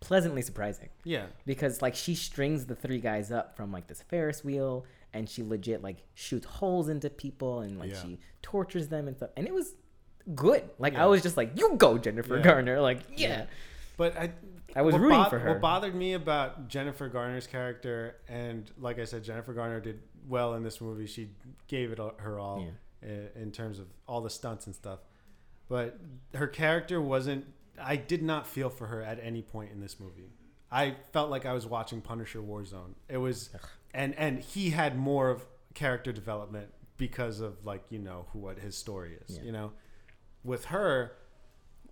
[0.02, 4.44] pleasantly surprising yeah, because like she strings the three guys up from like this Ferris
[4.44, 8.02] wheel, and she legit like shoots holes into people, and like Yeah.
[8.02, 9.30] she tortures them and stuff.
[9.38, 9.74] And it was
[10.36, 10.70] good.
[10.78, 11.04] Like Yeah.
[11.04, 12.44] I was just like, you go, Jennifer Yeah.
[12.44, 12.80] Garner.
[12.82, 13.46] Like yeah.
[13.98, 14.32] But I.
[14.76, 15.50] I was rooting bo- for her.
[15.54, 20.54] What bothered me about Jennifer Garner's character, and like I said, Jennifer Garner did well
[20.54, 21.08] in this movie.
[21.08, 21.30] She
[21.68, 22.68] gave it all- her all
[23.02, 25.00] in, in terms of all the stunts and stuff.
[25.70, 25.98] But
[26.36, 27.46] her character wasn't.
[27.82, 30.32] I did not feel for her at any point in this movie.
[30.72, 32.94] I felt like I was watching Punisher Warzone.
[33.08, 33.50] It was,
[33.94, 38.60] and and he had more of character development because of like you know who what
[38.60, 39.38] his story is.
[39.38, 39.44] Yeah.
[39.44, 39.72] You know,
[40.44, 41.14] with her,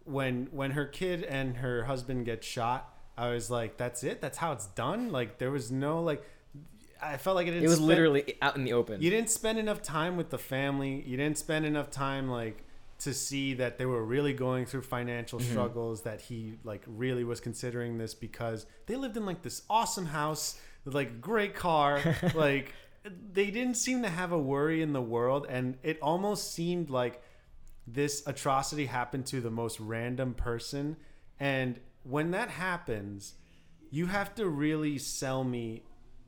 [0.03, 4.21] when when her kid and her husband get shot, I was like, that's it.
[4.21, 5.11] That's how it's done.
[5.11, 6.23] Like there was no like.
[6.99, 7.65] I felt like it didn't.
[7.65, 9.01] It was spend- literally out in the open.
[9.01, 11.03] you didn't spend enough time with the family.
[11.05, 12.63] You didn't spend enough time like
[12.99, 15.51] to see that they were really going through financial Mm-hmm.
[15.51, 16.01] struggles.
[16.03, 20.59] That he like really was considering this because they lived in like this awesome house
[20.85, 22.01] with like a great car.
[22.35, 22.73] like
[23.33, 27.21] they didn't seem to have a worry in the world, and it almost seemed like
[27.85, 30.97] this atrocity happened to the most random person.
[31.39, 33.35] And when that happens,
[33.91, 35.83] you have to really sell me,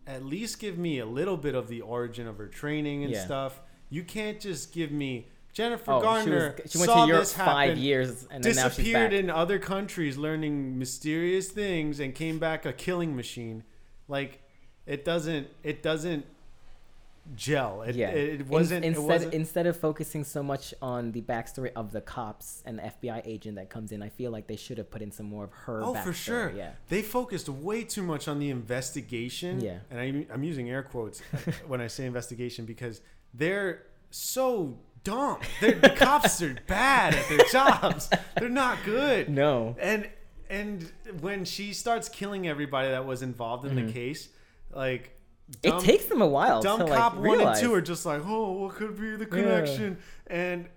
[0.08, 3.26] at least give me a little bit of the origin of her training and Yeah.
[3.26, 3.60] stuff.
[3.90, 7.24] You can't just give me Jennifer oh, she, Garner was, she went saw to Europe
[7.24, 12.00] this five happen, years and then now she's disappeared in other countries learning mysterious things
[12.00, 13.64] and came back a killing machine.
[14.08, 14.42] Like
[14.86, 16.26] it doesn't it doesn't
[17.36, 17.82] gel.
[17.84, 21.22] It, yeah, it, In- wasn't instead it wasn't instead of focusing so much on the
[21.22, 24.02] backstory of the cops and the FBI agent that comes in.
[24.02, 25.82] I feel like they should have put in some more of her.
[25.84, 26.52] Oh, for sure.
[26.56, 29.62] Yeah, They focused way too much on the investigation.
[29.62, 29.80] Yeah.
[29.92, 31.20] And I, I'm using air quotes
[31.68, 33.02] when I say investigation because
[33.34, 35.40] they're so dumb.
[35.62, 38.10] They're, the cops are bad at their jobs.
[38.38, 39.30] They're not good.
[39.30, 40.10] no, And
[40.50, 43.88] and when she starts killing everybody that was involved in Mm-hmm.
[43.88, 44.30] the case,
[44.74, 45.16] like
[45.64, 47.60] it takes them a while dumb to cop like one realize.
[47.60, 49.98] and two are just like, oh, what could be the connection?
[50.28, 50.68] And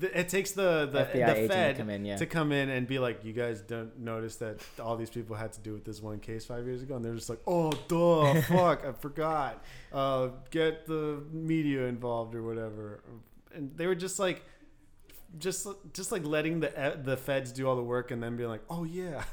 [0.00, 2.16] th- it takes the the, FBI the agent to Fed come in, yeah.
[2.16, 5.52] to come in and be like, you guys don't notice that all these people had
[5.54, 8.40] to do with this one case five years ago, and they're just like, oh, duh,
[8.42, 9.64] fuck, I forgot.
[9.92, 13.00] Uh, get the media involved or whatever.
[13.58, 14.42] And they were just like.
[15.38, 18.48] Just, just like letting the uh, the feds do all the work and then being
[18.48, 19.24] like, oh yeah,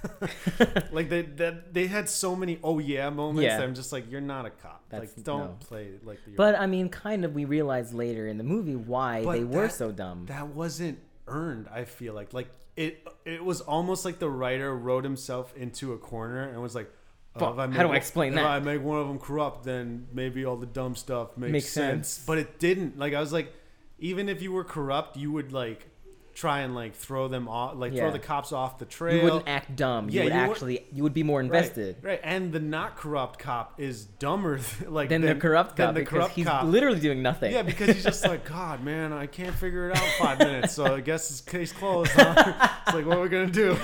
[0.92, 3.44] like they that they had so many oh yeah moments.
[3.44, 3.56] Yeah.
[3.58, 4.84] That I'm just like, you're not a cop.
[4.90, 5.58] That's- like, don't no.
[5.62, 6.32] play like the.
[6.32, 9.70] But I mean, kind of, we realized later in the movie why But they were
[9.70, 10.26] so dumb.
[10.26, 11.70] that wasn't earned.
[11.72, 15.98] I feel like like it it was almost like the writer wrote himself into a
[15.98, 16.92] corner and was like.
[17.40, 18.46] Fuck, if I how do I one- explain if that?
[18.46, 22.08] I make one of them corrupt, then maybe all the dumb stuff makes, Makes sense.
[22.10, 22.26] sense.
[22.26, 22.98] But it didn't.
[23.00, 23.54] Like I was like,
[24.00, 25.88] even if you were corrupt, you would like
[26.34, 28.02] try and like throw them off, like Yeah.
[28.02, 29.16] throw the cops off the trail.
[29.16, 30.10] you wouldn't act dumb.
[30.10, 31.96] You Yeah, would you would- actually, you would be more invested.
[32.02, 32.20] Right, right.
[32.26, 36.34] And the not corrupt cop is dumber, like Than the corrupt than cop the corrupt
[36.36, 36.66] he's cop.
[36.66, 37.54] literally doing nothing.
[37.54, 40.74] Yeah, because he's just like, God, man, I can't figure it out in five minutes,
[40.74, 42.12] so I guess it's case closed.
[42.12, 42.34] Huh?
[42.86, 43.78] it's like, what are we gonna do?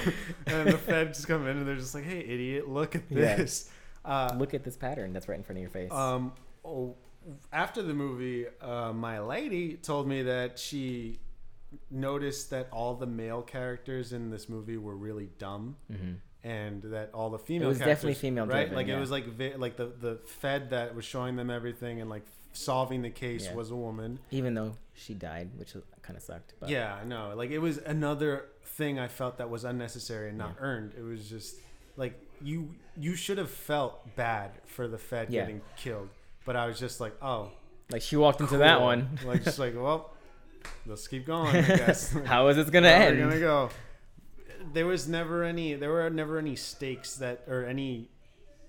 [0.48, 3.36] And the feds just come in and they're just like, Hey, idiot, look at Yeah.
[3.38, 3.70] this.
[4.04, 5.92] Uh, Look at this pattern that's right in front of your face.
[5.94, 6.34] um,
[6.66, 6.96] oh,
[7.54, 11.20] after the movie, uh, my lady told me that she
[11.90, 15.76] noticed that all the male characters in this movie were really dumb.
[15.92, 18.98] hmm and that all the female was characters, definitely female right driven, like yeah.
[18.98, 22.26] it was like vi- like the the fed that was showing them everything and like
[22.52, 23.54] solving the case Yeah.
[23.54, 26.56] was a woman Even though she died, which kind of sucked.
[26.60, 30.38] But yeah i know like it was another thing i felt that was unnecessary and
[30.40, 30.66] not Yeah.
[30.66, 31.58] earned it was just
[31.96, 36.10] like you you should have felt bad for the fed getting killed
[36.46, 37.50] but i was just like oh
[37.92, 39.20] like she walked into that one.
[39.26, 40.12] like just like well
[40.86, 43.18] let's keep going i guess How is this gonna Where are end?
[43.18, 43.70] we gonna go?
[44.74, 45.74] There was never any.
[45.74, 48.10] There were never any stakes that, or any.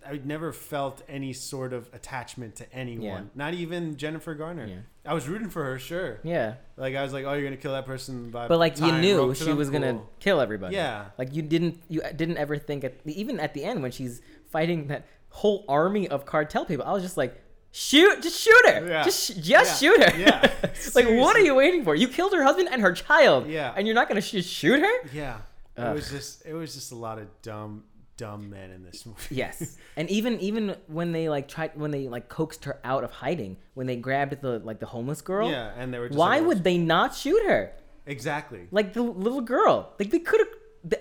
[0.04, 3.04] I never felt any sort of attachment to anyone.
[3.34, 3.44] Yeah.
[3.44, 4.66] Not even Jennifer Garner.
[4.66, 4.76] Yeah.
[5.04, 6.18] I was rooting for her, sure.
[6.24, 8.48] Yeah, Like I was like, oh, you're gonna kill that person by.
[8.48, 10.74] but like you knew she was gonna kill everybody.
[10.74, 11.06] Yeah.
[11.18, 14.88] Like you didn't, you didn't ever think at even at the end when she's fighting
[14.88, 16.84] that whole army of cartel people.
[16.86, 17.40] I was just like,
[17.72, 19.02] shoot, just shoot her, Yeah.
[19.04, 19.90] just just Yeah.
[19.90, 20.18] shoot her.
[20.18, 20.50] Yeah.
[20.94, 21.94] like what are you waiting for?
[21.94, 23.48] You killed her husband and her child.
[23.48, 23.72] Yeah.
[23.76, 25.08] and you're not gonna sh- shoot her?
[25.12, 25.38] Yeah.
[25.76, 25.88] Ugh.
[25.90, 26.44] It was just.
[26.46, 27.84] It was just a lot of dumb,
[28.18, 29.34] dumb men in this movie.
[29.34, 33.10] Yes, and even even when they like tried when they like coaxed her out of
[33.10, 35.50] hiding when they grabbed the like the homeless girl.
[35.50, 36.08] Yeah, and they were.
[36.08, 37.72] Just Why like, would they not shoot her?
[38.04, 38.68] exactly?
[38.70, 39.94] Like the little girl.
[39.98, 40.48] Like they could have.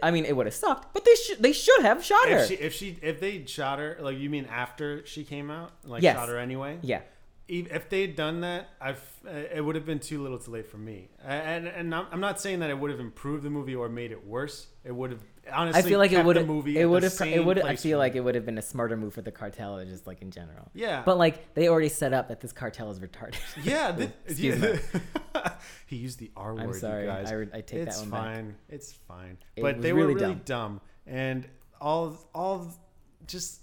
[0.03, 2.37] I mean, it would have sucked, but they should they should have shot her.
[2.37, 5.71] If she, if she, if they shot her, like you mean after she came out,
[5.83, 6.15] like Yes.
[6.15, 6.77] shot her anyway?
[6.81, 7.01] yeah,
[7.47, 10.67] if if they'd done that, I've uh, it would have been too little, too late
[10.69, 11.09] for me.
[11.25, 14.11] And and I'm I'm not saying that it would have improved the movie or made
[14.11, 14.67] it worse.
[14.83, 15.79] It would have honestly.
[15.79, 16.47] I feel like it kept would the have.
[16.47, 16.77] movie.
[16.79, 17.19] It would have.
[17.21, 17.59] It would.
[17.59, 20.21] I feel like it would have been a smarter move for the cartel, just like
[20.21, 20.69] in general.
[20.73, 23.39] Yeah, But like they already set up that this cartel is retarded.
[23.63, 23.95] yeah.
[24.27, 24.77] Excuse yeah.
[25.87, 26.61] he used the R word.
[26.61, 27.03] I'm sorry.
[27.03, 27.31] You guys.
[27.31, 28.35] I, re- I take it's that one back.
[28.35, 28.55] fine.
[28.69, 29.37] It's fine.
[29.55, 30.41] It but they were really really dumb.
[30.45, 30.81] dumb.
[31.07, 31.47] and
[31.79, 32.71] all all
[33.27, 33.61] just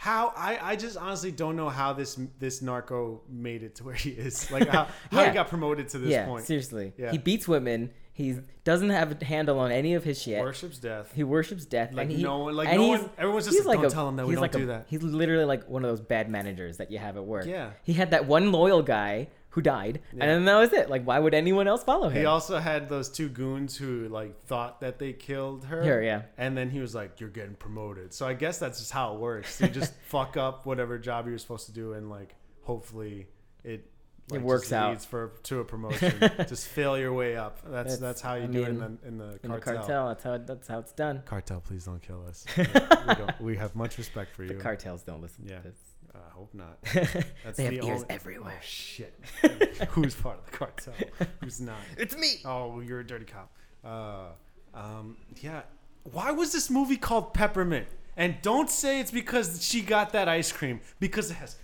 [0.00, 3.94] how I, I just honestly don't know how this this narco made it to where
[3.94, 4.50] he is.
[4.50, 6.46] Like how, how he got promoted to this yeah, point.
[6.46, 6.94] seriously.
[6.96, 7.10] Yeah.
[7.10, 7.90] He beats women.
[8.12, 10.38] He doesn't have a handle on any of his shit.
[10.38, 11.12] He worships death.
[11.14, 11.92] He worships death.
[11.92, 13.10] Like and he, no one, like no one.
[13.18, 14.86] Everyone's just like, like don't a- tell him that we don't like do a- that.
[14.88, 17.44] He's literally like one of those bad managers that you have at work.
[17.44, 17.70] Yeah.
[17.82, 20.22] He had that one loyal guy who died, Yeah.
[20.24, 20.88] and then that was it.
[20.88, 22.20] Like, why would anyone else follow him?
[22.20, 25.82] He also had those two goons who like thought that they killed her.
[25.84, 26.22] Her, yeah.
[26.38, 29.20] And then he was like, "You're getting promoted." So I guess that's just how it
[29.20, 29.60] works.
[29.60, 33.26] You just fuck up whatever job you're supposed to do, and like hopefully
[33.64, 33.86] it.
[34.32, 34.90] Like, works just out.
[34.90, 36.14] leads for to a promotion.
[36.46, 37.62] just fail your way up.
[37.64, 39.58] That's That's- that's, how you I do it in the in the In cartel.
[39.58, 41.22] the cartel, that's how that's how it's done.
[41.26, 42.46] Cartel, please don't kill us.
[42.56, 44.50] we, don't, we have much respect for you.
[44.50, 45.58] The cartels don't listen Yeah.
[45.58, 45.72] to
[46.14, 46.78] I hope not.
[46.92, 48.54] That's they have the ears only- everywhere.
[48.56, 49.18] Oh shit!
[49.90, 50.94] Who's part of the cartel?
[51.40, 51.76] Who's not?
[51.98, 52.40] It's me.
[52.44, 53.50] Oh, you're a dirty cop.
[53.84, 54.26] Uh,
[54.74, 55.62] um, yeah.
[56.04, 57.86] Why was this movie called Peppermint?
[58.16, 61.56] And don't say it's because she got that ice cream, because it has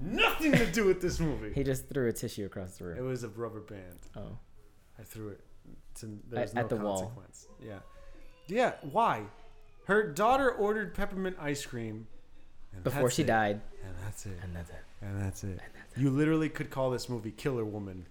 [0.00, 1.52] nothing to do with this movie.
[1.54, 2.98] He just threw a tissue across the room.
[2.98, 3.98] It was a rubber band.
[4.16, 4.38] Oh,
[4.98, 5.40] I threw it.
[5.96, 7.00] To, there At- no at the wall.
[7.02, 7.46] consequence.
[7.60, 7.78] Yeah.
[8.48, 8.72] Yeah.
[8.90, 9.24] Why?
[9.86, 12.06] Her daughter ordered peppermint ice cream.
[12.74, 13.26] And before she it.
[13.26, 14.38] died, And that's it.
[14.42, 14.76] and that's it.
[15.00, 15.58] And that's it.
[15.96, 18.06] You literally could call this movie Killer Woman.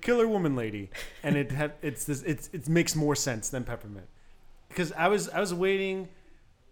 [0.00, 0.90] Killer Woman Lady.
[1.22, 4.06] And it had it's this it's it makes more sense than Peppermint.
[4.68, 6.08] Because I was I was waiting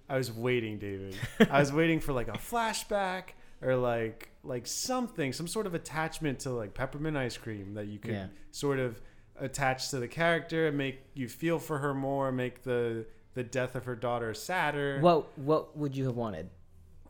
[0.09, 1.17] I was waiting, David.
[1.51, 6.38] I was waiting for like a flashback or like like something, some sort of attachment
[6.41, 8.27] to like peppermint ice cream that you could Yeah.
[8.51, 9.01] sort of
[9.41, 13.75] attach to the character, and make you feel for her more, make the the death
[13.75, 14.99] of her daughter sadder.
[15.01, 16.49] What what would you have wanted?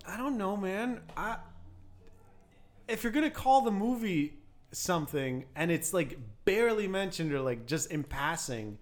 [0.07, 1.01] I don't know, man.
[1.17, 1.37] I
[2.87, 4.35] if you're gonna call the movie
[4.73, 8.79] something and it's like barely mentioned or like just in passing,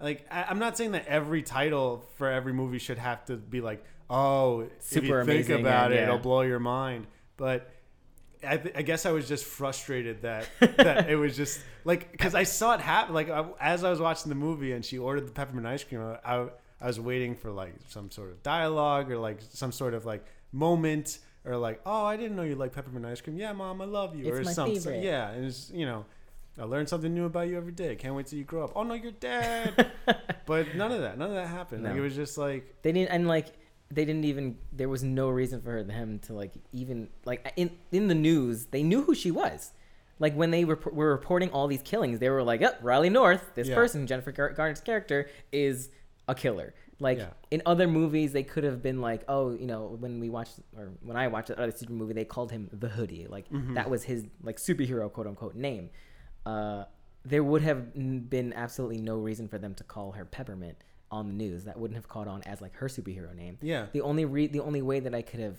[0.00, 3.60] like I, I'm not saying that every title for every movie should have to be
[3.60, 6.04] like, oh, if Super you think amazing about and- it, yeah.
[6.04, 7.06] it'll blow your mind.
[7.36, 7.70] But
[8.46, 12.34] I, th- I guess I was just frustrated that that it was just like because
[12.34, 13.14] I saw it happen.
[13.14, 16.00] Like I, as I was watching the movie and she ordered the peppermint ice cream,
[16.24, 16.46] I,
[16.84, 20.24] I was waiting for like some sort of dialogue or like some sort of like
[20.52, 23.36] moment or like oh I didn't know you like peppermint ice cream.
[23.36, 24.80] Yeah, mom, I love you It's or my something.
[24.80, 25.02] favorite.
[25.04, 26.04] Yeah, and it's you know.
[26.56, 27.96] I learned something new about you every day.
[27.96, 28.72] Can't wait till you grow up.
[28.76, 29.90] Oh no, you're dead.
[30.46, 31.18] but none of that.
[31.18, 31.82] None of that happened.
[31.82, 33.46] Like it was just like They didn't, and like
[33.90, 34.56] they didn't even.
[34.72, 38.66] There was no reason for them to like even like in in the news.
[38.66, 39.72] They knew who she was.
[40.20, 43.42] Like when they rep- were reporting all these killings, they were like, "Up, Riley North,
[43.56, 43.74] this Yeah.
[43.74, 45.90] person, Jennifer Gar- Garner's character, is
[46.28, 47.30] a killer." Like Yeah.
[47.50, 50.92] in other movies, they could have been like, "Oh, you know, when we watched or
[51.02, 53.26] when I watched the other super movie, they called him the Hoodie.
[53.28, 53.74] Like Mm-hmm.
[53.74, 55.90] that was his like superhero quote unquote name."
[56.46, 56.84] Uh,
[57.24, 57.94] there would have
[58.28, 60.76] been absolutely no reason for them to call her Peppermint
[61.10, 61.64] on the news.
[61.64, 63.58] That wouldn't have caught on as like her superhero name.
[63.62, 63.86] yeah.
[63.92, 65.56] The only re- the only way that I could have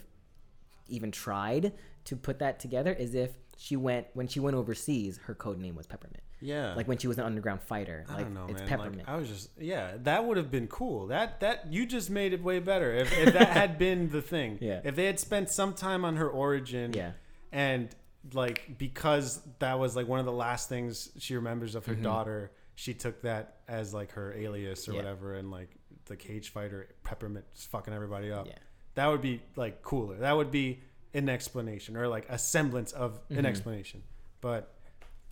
[0.88, 1.72] even tried
[2.04, 5.74] to put that together is if she went when she went overseas, her code name
[5.74, 6.22] was Peppermint.
[6.46, 6.74] Yeah.
[6.74, 8.68] Like when she was an underground fighter, I like don't know, it's man.
[8.68, 8.98] Peppermint.
[8.98, 11.08] Like, I was just, yeah, that would have been cool.
[11.08, 12.92] That that you just made it way better.
[12.94, 14.80] If, if that had been the thing, Yeah.
[14.84, 17.12] If they had spent some time on her origin, yeah,
[17.52, 17.88] and
[18.32, 22.02] like because that was like one of the last things she remembers of her Mhm.
[22.02, 24.98] daughter, she took that as like her alias or Yeah.
[24.98, 25.70] whatever, and like
[26.06, 28.46] the cage fighter Peppermint just fucking everybody up.
[28.46, 28.54] yeah,
[28.94, 30.16] That would be like cooler.
[30.18, 30.80] That would be
[31.14, 33.46] an explanation or like a semblance of an Mhm.
[33.46, 34.02] explanation.
[34.40, 34.72] But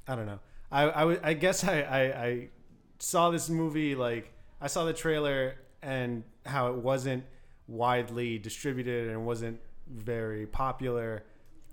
[0.09, 0.41] I don't know.
[0.75, 2.49] I I, w- I guess I, I I
[2.99, 7.25] saw this movie like I saw the trailer and how it wasn't
[7.69, 11.25] widely distributed and wasn't very popular.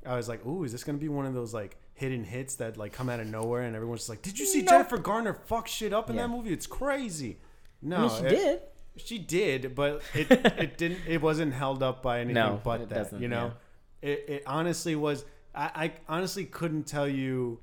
[0.06, 2.78] I was like, "Ooh, is this gonna be one of those like hidden hits that
[2.78, 4.70] like come out of nowhere?" And everyone's just like, "Did you see Nope.
[4.70, 6.24] Jennifer Garner fuck shit up in Yeah.
[6.24, 6.54] that movie?
[6.54, 7.38] It's crazy."
[7.82, 8.62] No, I mean, she it- did.
[9.08, 10.32] she did, but it
[10.66, 11.00] it didn't.
[11.08, 13.14] It wasn't held up by anything No, but that.
[13.20, 13.54] You know,
[14.02, 15.26] it it honestly was.
[15.54, 17.60] I, I honestly couldn't tell you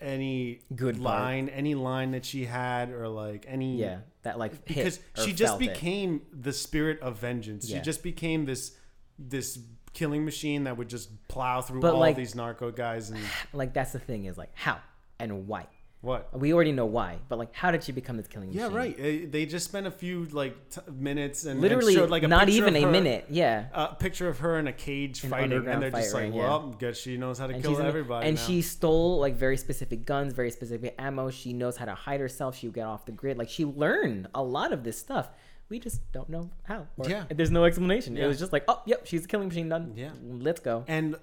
[0.00, 1.02] any Good part.
[1.20, 5.52] line, any line that she had, or like any Yeah, that like because she just
[5.52, 5.68] felt it.
[5.74, 7.68] became the spirit of vengeance.
[7.68, 7.78] Yeah.
[7.78, 8.76] She just became this
[9.18, 9.58] this
[9.94, 13.18] killing machine that would just plow through But, all like- these narco guys and
[13.52, 14.78] like that's the thing is like how
[15.18, 15.66] and why.
[16.00, 16.38] What.
[16.38, 18.70] We already know why, but like how did she become this killing machine?
[18.70, 18.94] Yeah, right.
[18.98, 22.28] Eh, They just spent a few like t- minutes and and Literally, showed, like a
[22.28, 23.26] not even a her- minute.
[23.30, 23.66] Yeah.
[23.74, 26.42] a picture of her in a cage An fighting, and they're just like, ring, yeah.
[26.42, 28.26] well, guess she knows how to and kill everybody.
[28.28, 28.42] and now.
[28.42, 31.30] she stole like very specific guns, very specific ammo.
[31.30, 32.56] She knows how to hide herself.
[32.56, 33.36] She get off the grid.
[33.38, 35.28] Like she learned a lot of this stuff.
[35.70, 36.86] We just don't know how.
[37.06, 37.24] Yeah.
[37.28, 38.16] There's no explanation.
[38.16, 39.68] It was just like, oh, yep, she's a killing machine.
[39.68, 39.92] Done.
[39.96, 40.10] Yeah.
[40.22, 40.84] Let's go.
[40.88, 41.16] and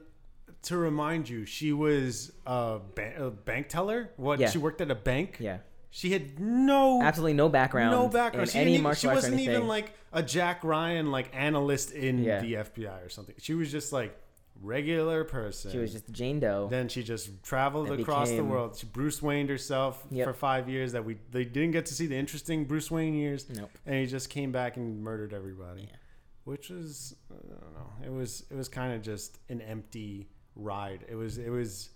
[0.65, 4.11] to remind you, she was a, ba- a bank teller.
[4.17, 4.39] What?
[4.39, 4.49] Yeah.
[4.49, 5.37] She worked at a bank.
[5.39, 5.59] Yeah.
[5.91, 7.91] She had no Absolutely no background.
[7.93, 8.49] no background.
[8.49, 12.21] She, any even, martial she arts wasn't even like a Jack Ryan like analyst in
[12.23, 12.41] Yeah.
[12.41, 13.35] the FBI or something.
[13.39, 14.17] She was just like
[14.61, 15.71] regular person.
[15.71, 16.67] She was just Jane Doe.
[16.69, 18.75] Then she just traveled across the world.
[18.77, 20.27] She Bruce Wayne herself Yep.
[20.27, 20.91] for five years.
[20.93, 23.49] That we they didn't get to see the interesting Bruce Wayne years.
[23.49, 23.69] Nope.
[23.85, 25.95] and he just came back and murdered everybody, Yeah.
[26.43, 28.05] which was I don't know.
[28.05, 31.05] It was it was kind of just an empty ride.
[31.09, 31.89] It was it was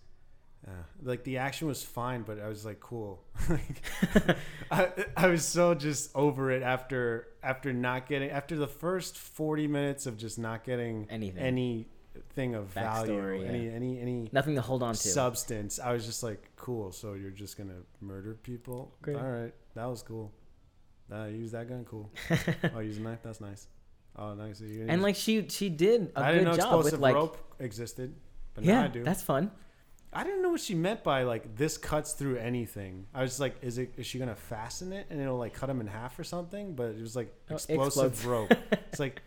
[0.67, 0.71] uh,
[1.03, 3.23] like the action was fine, but I was like cool.
[3.49, 4.37] like,
[4.71, 9.67] I I was so just over it after after not getting after the first forty
[9.67, 11.41] minutes of just not getting Anything.
[11.41, 13.47] anything of value, Backstory, yeah.
[13.47, 14.99] any any any Nothing to hold on to.
[14.99, 15.79] substance.
[15.79, 16.91] I was just like, cool.
[16.91, 18.93] So you're just gonna murder people?
[19.01, 19.17] Great.
[19.17, 20.31] All right, that was cool.
[21.11, 22.11] Uh, use that gun, cool.
[22.75, 23.67] oh, use a knife, that's nice.
[24.15, 24.61] Oh, nice.
[24.61, 27.37] And like she she did a I didn't good know job explosive with like rope
[27.59, 28.13] existed,
[28.53, 29.03] but now yeah, I do.
[29.03, 29.51] that's fun.
[30.12, 33.05] I didn't know what she meant by like this cuts through anything.
[33.13, 35.81] I was like, is it is she gonna fasten it and it'll like cut him
[35.81, 36.73] in half or something?
[36.75, 38.51] But it was like Oh, explosive rope.
[38.89, 39.21] It's like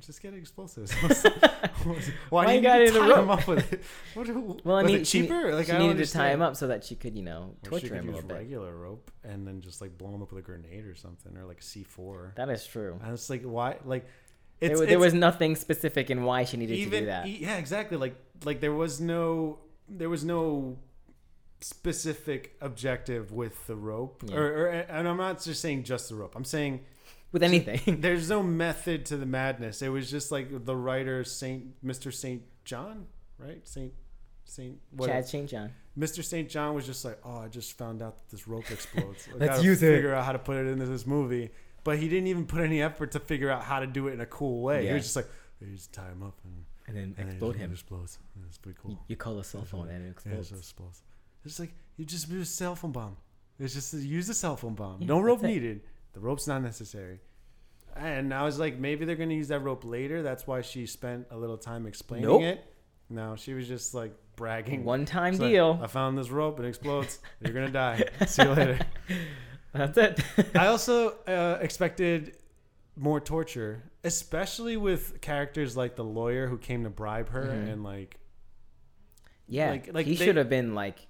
[0.00, 0.92] just get explosives.
[0.94, 1.96] Why,
[2.30, 3.28] Why you got in rope?
[3.28, 3.82] up with it?
[4.14, 5.54] What, Well, I mean, it she- cheaper?
[5.54, 7.78] like she I needed to tie him up so that she could you know Or
[7.78, 8.34] she torture him a little bit.
[8.34, 11.44] regular rope and then just like blow him up with a grenade or something or
[11.44, 12.32] like C four.
[12.34, 12.98] That is true.
[13.00, 14.06] And it's like why like
[14.62, 17.28] There, it's, there was nothing specific in why she needed to do that.
[17.28, 19.58] yeah exactly like like there was no
[19.88, 20.78] there was no
[21.60, 24.36] specific objective with the rope Yeah.
[24.36, 26.34] or, or and I'm not just saying just the rope.
[26.34, 26.80] I'm saying
[27.30, 28.00] With anything.
[28.00, 29.80] there's no method to the madness.
[29.82, 32.12] It was just like the writer Saint Mr.
[32.12, 33.06] Saint John,
[33.38, 33.66] right?
[33.66, 33.92] Saint
[34.44, 35.48] Saint what Chad St.
[35.48, 35.70] John.
[35.98, 36.24] Mr.
[36.24, 36.48] St.
[36.48, 39.28] John was just like, "Oh, I just found out that this rope explodes.
[39.32, 41.50] I Let's gotta use it." figure out how to put it into this movie."
[41.84, 44.20] But he didn't even put any effort to figure out how to do it in
[44.20, 44.82] a cool way.
[44.82, 44.94] He Yeah.
[44.94, 45.28] was just like,
[45.60, 47.72] "You just tie him up and and then and explode him.
[47.72, 48.18] explodes.
[48.48, 48.90] It's pretty cool.
[48.92, 50.48] You, you call a cell phone and it explodes.
[50.48, 51.02] so it explodes.
[51.44, 53.16] It's like you just use a cell phone bomb.
[53.58, 55.00] It's just use a cell phone bomb.
[55.00, 55.46] Yeah, no rope it.
[55.48, 55.82] needed.
[56.12, 57.20] The rope's not necessary.
[57.96, 60.22] And I was like, maybe they're gonna use that rope later.
[60.22, 62.42] That's why she spent a little time explaining Nope.
[62.42, 62.64] it.
[63.10, 64.84] No, she was just like bragging.
[64.84, 65.78] One time It's like, deal.
[65.82, 66.58] I found this rope.
[66.60, 67.18] It explodes.
[67.40, 68.04] You're gonna die.
[68.26, 68.78] See you later.
[69.72, 70.20] That's it.
[70.54, 72.36] I also uh, expected
[72.96, 77.72] more torture, especially with characters like the lawyer who came to bribe her Mhm.
[77.72, 78.18] and like
[79.48, 81.06] yeah, Like- like he they- should have been like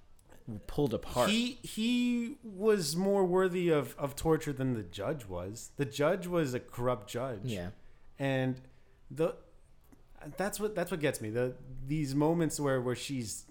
[0.67, 1.29] pulled apart.
[1.29, 5.71] He he was more worthy of, of torture than the judge was.
[5.77, 7.41] The judge was a corrupt judge.
[7.45, 7.69] yeah,
[8.19, 8.59] And
[9.11, 9.35] the
[10.37, 11.29] that's what that's what gets me.
[11.29, 11.55] The
[11.87, 13.45] these moments where, where she's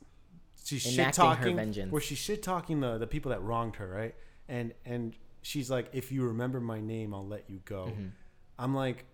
[0.64, 1.90] she's shit talking vengeance.
[1.92, 4.14] where she's shit talking the, the people that wronged her, right?
[4.52, 7.86] And and she's like, if you remember my name, I'll let you go.
[7.86, 8.10] Mhm.
[8.58, 9.04] I'm like,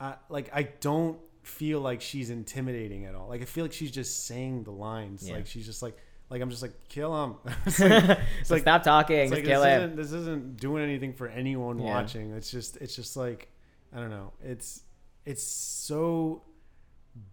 [0.00, 3.28] I like I don't feel like she's intimidating at all.
[3.28, 5.26] Like I feel like she's just saying the lines.
[5.28, 5.36] Yeah.
[5.36, 5.96] Like she's just like
[6.30, 7.36] like I'm just like kill him.
[7.66, 9.30] it's like, it's like stop talking.
[9.30, 9.82] like kill this him.
[9.82, 11.84] isn't, this isn't doing anything for anyone Yeah.
[11.94, 12.32] watching.
[12.32, 13.48] It's just it's just like
[13.94, 14.32] I don't know.
[14.42, 14.82] It's
[15.24, 16.42] it's so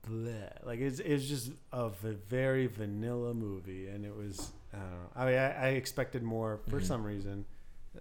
[0.07, 0.51] bleh.
[0.65, 5.09] Like it's it's just a v- very vanilla movie, and it was I don't know.
[5.15, 6.83] I mean, I, I expected more for Mhm.
[6.85, 7.45] some reason,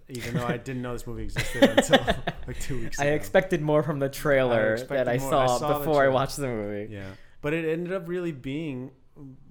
[0.07, 1.99] even though I didn't know this movie existed until
[2.47, 2.99] like two weeks.
[2.99, 3.15] I ago.
[3.15, 5.33] expected more from the trailer expected that I more.
[5.33, 6.93] I saw, saw before I watched the movie.
[6.93, 7.09] Yeah,
[7.41, 8.91] but it ended up really being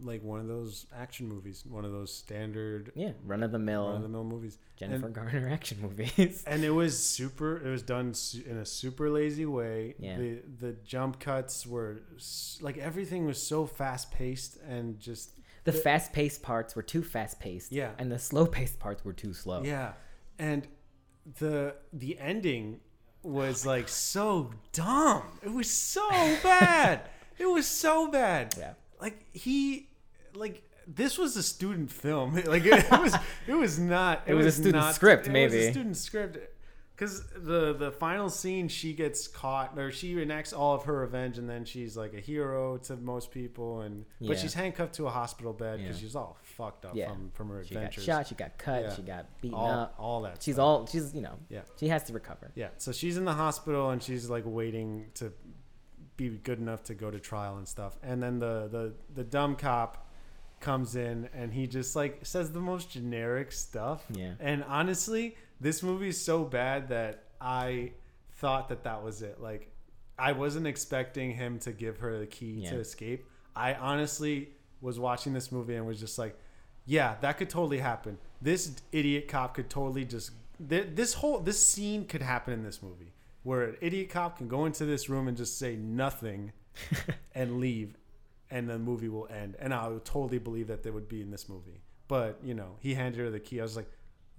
[0.01, 3.89] like one of those action movies, one of those standard Yeah, run of the mill,
[3.89, 4.57] run of the mill movies.
[4.79, 6.43] Jennifer Garner action movies.
[6.47, 8.15] and it was super it was done
[8.47, 10.17] in a super lazy way Yeah.
[10.17, 15.33] the the jump cuts were s- like everything was so fast paced and just
[15.69, 17.73] The fast paced parts were too fast paced.
[17.73, 17.91] Yeah.
[17.99, 19.63] And the slow paced parts were too slow.
[19.63, 19.93] yeah
[20.39, 20.67] and
[21.41, 22.81] the the ending
[23.23, 26.09] was oh like so dumb it was so
[26.43, 27.03] bad
[27.39, 28.75] it was so bad Yeah.
[29.01, 29.89] like he
[30.35, 33.15] like this was a student film like it, was
[33.47, 35.67] it was not It was a student not- script, it was maybe.
[35.67, 36.39] a student script
[36.99, 41.39] because the the final scene she gets caught or she enacts all of her revenge
[41.39, 44.29] and then she's like a hero to most people and Yeah.
[44.29, 46.03] but she's handcuffed to a hospital bed because Yeah.
[46.03, 47.09] she's all fucked up Yeah.
[47.13, 49.95] from from her She got shot, she got cut, she got beaten all, up.
[49.97, 50.65] all that She's stuff.
[50.65, 51.63] all she's you know, Yeah.
[51.79, 52.51] she has to recover.
[52.57, 55.33] Yeah, so she's in the hospital and she's like waiting to
[56.17, 57.97] be good enough to go to trial and stuff.
[58.03, 60.05] And then the the the dumb cop
[60.61, 64.05] comes in and he just like says the most generic stuff.
[64.11, 64.33] Yeah.
[64.41, 67.93] And honestly, this movie is so bad that I
[68.37, 69.41] thought that that was it.
[69.41, 69.71] Like
[70.19, 72.71] I wasn't expecting him to give her the key Yeah.
[72.71, 73.27] to escape.
[73.55, 74.51] I honestly
[74.81, 76.37] was watching this movie and was just like,
[76.87, 78.19] yeah, that could totally happen.
[78.41, 80.31] This idiot cop could totally just
[80.69, 84.49] th- this whole this scene could happen in this movie where an idiot cop can
[84.49, 86.53] go into this room and just say nothing
[87.35, 87.97] and leave
[88.51, 91.31] and the movie will end and I would totally believe that they would be in
[91.31, 91.81] this movie.
[92.07, 93.61] But, you know, he handed her the key.
[93.61, 93.91] I was like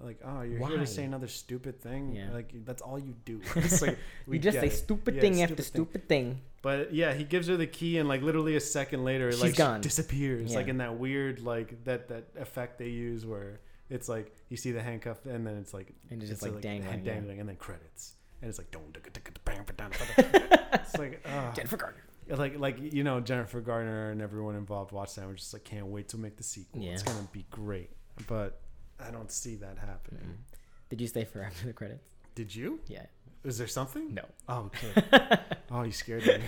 [0.02, 2.16] like, oh, you're here to say another stupid thing.
[2.16, 2.32] Yeah.
[2.32, 3.42] Like that's all you do.
[3.56, 3.98] It's like
[4.28, 4.72] we You just say it.
[4.74, 5.66] stupid Yeah, thing after thing.
[5.66, 6.42] stupid thing.
[6.62, 9.56] But yeah, he gives her the key, and like literally a second later, She's like
[9.56, 9.82] gone.
[9.82, 10.58] she disappears, Yeah.
[10.58, 14.72] like in that weird like that that effect they use where it's like you see
[14.72, 17.14] the handcuff, and then it's like And it's just, a, like, dangling, yeah.
[17.14, 18.96] dangling, and then credits, and it's like don't.
[20.74, 22.04] It's like uh, Jennifer Garner.
[22.30, 25.22] like like you know Jennifer Garner and everyone involved watched that.
[25.22, 26.82] and We're just like can't wait to make the sequel.
[26.84, 27.90] It's gonna be great,
[28.28, 28.60] but
[29.06, 30.24] I don't see that happening.
[30.24, 30.56] Mm-mm.
[30.90, 32.10] Did you stay for after the credits?
[32.36, 32.80] Did you?
[32.88, 33.06] Yeah.
[33.44, 34.14] Is there something?
[34.14, 34.24] No.
[34.48, 35.38] Oh, okay.
[35.72, 36.40] oh, you scared me.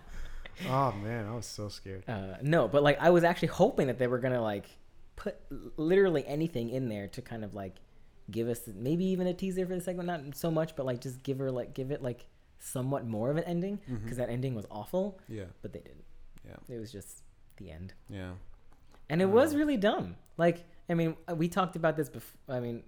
[0.68, 2.04] oh man, I was so scared.
[2.08, 4.66] Uh, no, but like I was actually hoping that they were gonna like
[5.16, 5.36] put
[5.76, 7.76] literally anything in there to kind of like
[8.30, 11.22] give us maybe even a teaser for the segment, not so much, but like just
[11.22, 12.26] give her like give it like
[12.58, 14.16] somewhat more of an ending because Mhm.
[14.16, 16.04] that ending was awful, Yeah, but they didn't.
[16.46, 17.22] yeah, It was just
[17.58, 18.32] the end, yeah.
[19.08, 19.28] and it Uh.
[19.28, 20.16] was really dumb.
[20.36, 22.38] Like I mean, uh, we talked about this before.
[22.48, 22.82] I mean,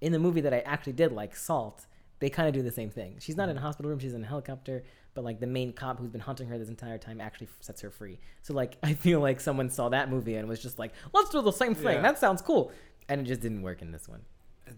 [0.00, 1.86] in the movie that I actually did like Salt,
[2.18, 3.16] they kind of do the same thing.
[3.20, 4.84] She's not in a hospital room; she's in a helicopter.
[5.14, 7.90] But like the main cop who's been hunting her this entire time actually sets her
[7.90, 8.18] free.
[8.42, 11.40] So like I feel like someone saw that movie and was just like, let's do
[11.42, 11.94] the same thing.
[11.96, 12.02] Yeah.
[12.02, 12.72] That sounds cool,
[13.08, 14.22] and it just didn't work in this one.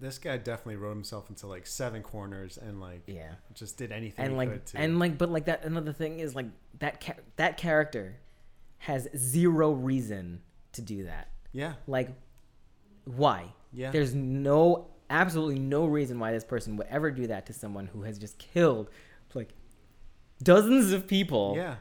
[0.01, 4.25] This guy definitely wrote himself into like seven corners and like Yeah, just did anything
[4.27, 6.47] and like and like but like that another thing is like
[6.79, 8.17] that cha- that character
[8.79, 10.41] has zero reason
[10.73, 11.29] to do that.
[11.53, 12.11] yeah, Like,
[13.17, 13.53] why?
[13.73, 17.87] yeah, There's no, absolutely no reason why this person would ever do that to someone
[17.87, 18.89] who has just killed
[19.35, 19.51] like
[20.43, 21.55] dozens of people.
[21.57, 21.77] yeah,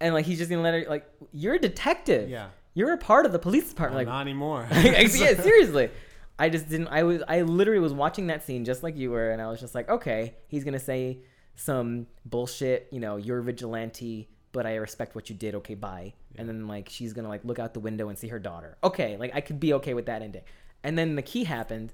[0.00, 2.28] And like he's just gonna let her like you're a detective.
[2.28, 2.48] yeah.
[2.74, 4.06] You're a part of the police department.
[4.06, 4.66] Well, like not anymore.
[4.72, 5.06] yeah,
[5.42, 5.90] seriously.
[6.38, 6.86] I just didn't.
[6.88, 7.20] I was.
[7.26, 9.88] I literally was watching that scene just like you were, and I was just like,
[9.90, 11.18] okay, he's gonna say
[11.56, 12.86] some bullshit.
[12.92, 14.28] You know, you're vigilante.
[14.52, 15.54] But I respect what you did.
[15.56, 16.12] Okay, bye.
[16.34, 16.40] Yeah.
[16.40, 18.76] And then like she's gonna like look out the window and see her daughter.
[18.82, 20.42] Okay, like I could be okay with that ending.
[20.82, 21.92] And then the key happened,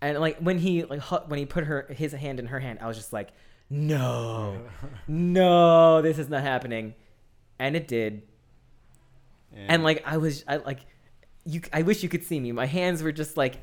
[0.00, 2.78] and like when he like hu- when he put her his hand in her hand,
[2.82, 3.30] I was just like,
[3.70, 4.58] no,
[5.08, 6.94] no, this is not happening,
[7.58, 8.22] and it did.
[9.56, 10.80] And like I was, I like,
[11.44, 11.60] you.
[11.72, 12.50] I wish you could see me.
[12.50, 13.58] My hands were just like,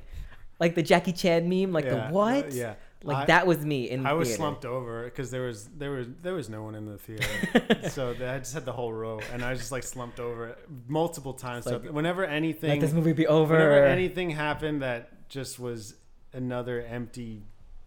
[0.58, 2.54] like the Jackie Chan meme, like Yeah, the what?
[2.54, 2.76] yeah.
[3.04, 4.06] Like I- that was me in.
[4.06, 4.38] I was theater.
[4.42, 8.12] slumped over because there was there was there was no one in the theater, so
[8.12, 10.56] I just had the whole row, and I was just like slumped over
[10.88, 11.66] multiple times.
[11.66, 13.54] Like, so whenever anything, Let this movie be over.
[13.54, 15.96] whenever anything happened that just was
[16.34, 17.42] another empty,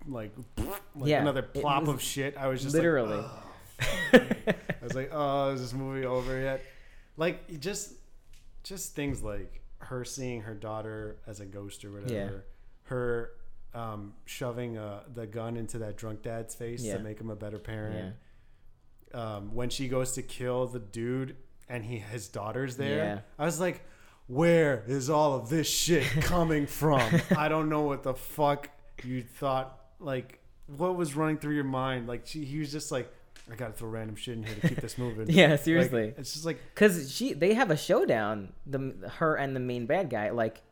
[0.09, 3.23] like, like Yeah, another plop of shit, I was just literally.
[3.25, 3.43] Oh,
[4.13, 4.49] like,
[4.83, 6.63] I was like, oh, is this movie over yet?
[7.17, 7.93] Like, just
[8.65, 12.13] just things like her seeing her daughter as a ghost or whatever.
[12.15, 12.31] Yeah.
[12.85, 13.31] Her
[13.75, 16.97] um, shoving uh, the gun into that drunk dad's face Yeah.
[16.97, 17.63] to make him a better yeah.
[17.73, 18.15] parent.
[19.13, 21.37] Um, when she goes to kill the dude
[21.69, 23.19] and he his daughter's there, Yeah.
[23.39, 23.83] I was like,
[24.27, 27.01] where is all of this shit coming from?
[27.37, 28.71] I don't know what the fuck
[29.05, 29.79] you thought.
[30.01, 32.09] Like, what was running through your mind?
[32.09, 33.13] Like, she, he was just like,
[33.51, 35.27] I gotta throw random shit in here to keep this moving.
[35.29, 36.15] Yeah, Like, seriously.
[36.17, 38.53] it's just like, Cause she, they have a showdown.
[38.67, 40.63] The her and the main bad guy, like,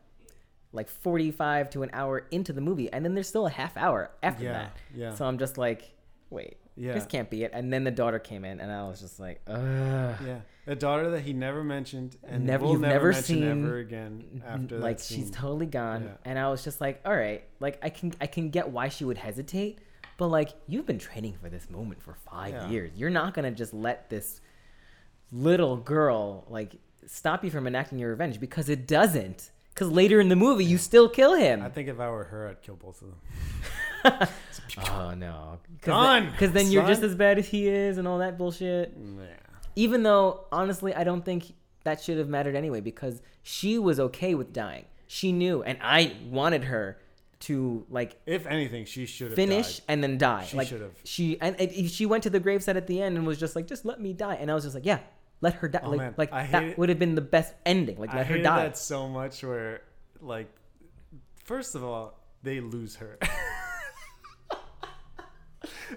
[0.73, 3.77] like forty five to an hour into the movie, and then there's still a half
[3.77, 4.77] hour after yeah, that.
[4.93, 5.93] yeah, So I'm just like,
[6.29, 7.51] wait, yeah, this can't be it.
[7.53, 9.55] And then the daughter came in, and I was just like, ugh.
[10.25, 10.39] yeah.
[10.65, 14.79] A daughter that he never mentioned and Never- you've never, never seen- ever again after
[14.79, 16.11] like she's totally gone Yeah.
[16.23, 19.03] and i was just like all right like i can i can get why she
[19.03, 19.79] would hesitate
[20.17, 22.69] but like you've been training for this moment for five Yeah.
[22.69, 24.39] years you're not gonna just let this
[25.33, 26.75] little girl like
[27.07, 30.77] stop you from enacting your revenge because it doesn't because later in the movie you
[30.77, 33.19] still kill him I think if I were her, I'd kill both of them.
[34.89, 38.37] oh no Done, because then you're just as bad as he is and all that
[38.37, 39.23] bullshit Yeah.
[39.75, 41.53] even though honestly i don't think
[41.83, 46.13] that should have mattered anyway because she was okay with dying she knew and i
[46.29, 46.97] wanted her
[47.39, 49.85] to like If anything, she should have finish died.
[49.89, 50.95] and then die She like should've.
[51.03, 53.67] she and, and she went to the gravesite at the end and was just like
[53.67, 54.99] just let me die and i was just like yeah
[55.43, 57.97] let her die Oh, like, man, like I that would have been the best ending
[57.99, 59.43] like I let her hated die that so much.
[59.43, 59.81] Where,
[60.21, 60.47] like,
[61.43, 63.19] first of all, they lose her.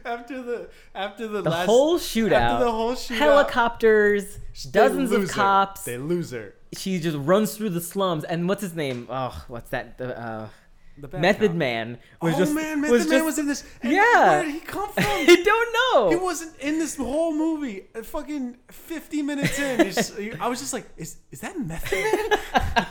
[0.04, 4.38] after the after the, the last whole shootout after the whole shootout, helicopters
[4.70, 5.34] dozens of lose her.
[5.42, 6.54] cops They lose her.
[6.76, 10.48] she just runs through the slums and what's his name oh what's that the uh
[11.12, 11.56] method cop.
[11.56, 13.64] man was oh just man, Method was Man just, was in this.
[13.82, 14.28] Yeah.
[14.30, 15.04] where did he come from?
[15.04, 15.72] I don't
[16.04, 16.10] know.
[16.10, 17.84] He wasn't in this whole movie.
[17.94, 19.80] Uh, Fucking fifty minutes in,
[20.40, 22.38] I was just like, "Is is that Method Man?"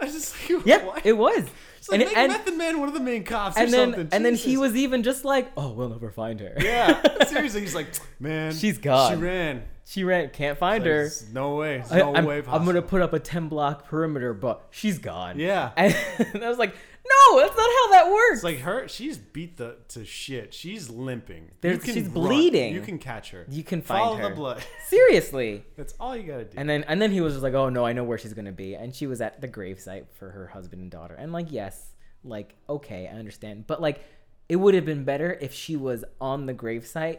[0.00, 1.04] I was just like, yeah, what?
[1.06, 1.44] it was.
[1.78, 3.88] It's like and make and, Method Man one of the main cops and or then
[3.92, 4.08] something.
[4.12, 7.74] and then he was even just like, "Oh, we'll never find her." Yeah, seriously, he's
[7.74, 7.88] like,
[8.20, 9.12] man, She's gone.
[9.16, 9.62] She ran.
[9.84, 10.30] she ran.
[10.30, 11.10] Can't find Like, her.
[11.32, 11.78] No way.
[11.78, 14.98] There's I, no am way I'm gonna put up a ten block perimeter, but she's
[14.98, 15.38] gone.
[15.38, 15.72] Yeah.
[15.76, 15.94] And
[16.42, 16.74] I was like,
[17.06, 18.34] no, that's not how that works.
[18.36, 18.88] It's like her.
[18.88, 20.54] She's beat the to shit.
[20.54, 21.50] She's limping.
[21.60, 22.12] There's- she's run.
[22.14, 22.72] bleeding.
[22.74, 23.46] You can catch her.
[23.50, 24.28] you can find Follow her.
[24.30, 24.64] the blood.
[24.86, 25.64] Seriously.
[25.76, 26.56] That's all you gotta do.
[26.58, 28.52] And then and then he was just like, oh no, I know where she's gonna
[28.52, 31.14] be, and she was at the gravesite for her husband and daughter.
[31.14, 31.92] And like, yes,
[32.24, 34.02] like okay, I understand, but like,
[34.48, 37.18] it would have been better if she was on the gravesite,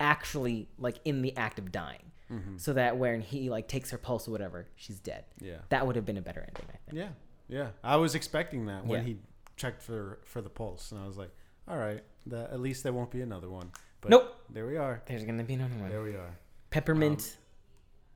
[0.00, 1.98] actually like in the act of dying,
[2.30, 2.56] Mm-hmm.
[2.56, 5.24] so that when he like takes her pulse or whatever, she's dead.
[5.42, 6.98] yeah, That would have been a better ending, I think.
[6.98, 7.08] yeah,
[7.52, 7.68] yeah.
[7.84, 9.06] I was expecting that when Yeah.
[9.06, 9.16] he
[9.56, 11.30] checked for for the pulse, and I was like,
[11.68, 13.70] all right, that at least there won't be another one.
[14.00, 14.34] But Nope.
[14.50, 15.02] There we are.
[15.06, 15.88] There's gonna be another one.
[15.90, 16.36] There we are.
[16.70, 17.36] Peppermint,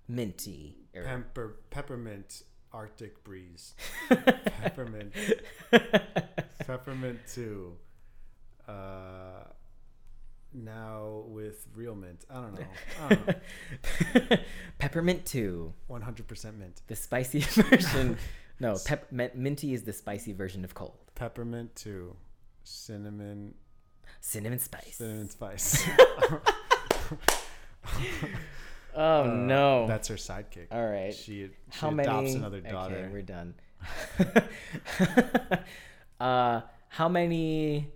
[0.09, 0.79] minty.
[0.95, 3.75] or- Pepper peppermint Arctic breeze.
[4.09, 5.13] peppermint
[6.67, 7.77] peppermint two.
[8.69, 9.45] Uh,
[10.53, 12.25] now with real mint.
[12.31, 12.67] I don't know.
[13.05, 13.27] I don't
[14.31, 14.37] know.
[14.79, 16.81] Peppermint two, One hundred percent mint.
[16.87, 18.17] the spicy version.
[18.59, 20.97] No, pep- min- minty is the spicy version of cold.
[21.15, 22.17] Peppermint two.
[22.65, 23.55] Cinnamon
[24.21, 24.97] Cinnamon spice.
[24.97, 25.87] cinnamon spice.
[28.99, 29.87] Oh Uh, no.
[29.87, 30.69] That's her sidekick.
[30.71, 31.13] All right.
[31.13, 32.35] She, she How adopts many?
[32.35, 32.97] another daughter.
[32.97, 33.53] Okay, we're done.
[36.21, 37.93] uh, how many?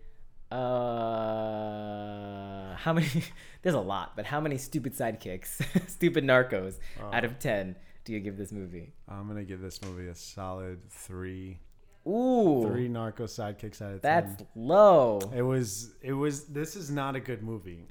[1.31, 3.07] Uh, how many?
[3.63, 7.11] There's a lot, but how many stupid sidekicks, stupid narcos, Oh.
[7.13, 8.93] out of ten do you give this movie?
[9.09, 11.59] I'm gonna give this movie a solid three.
[12.07, 14.47] Ooh, Three narco sidekicks out of that's ten.
[14.57, 15.21] low.
[15.37, 15.93] It was.
[16.01, 16.45] It was.
[16.47, 17.87] This is not a good movie.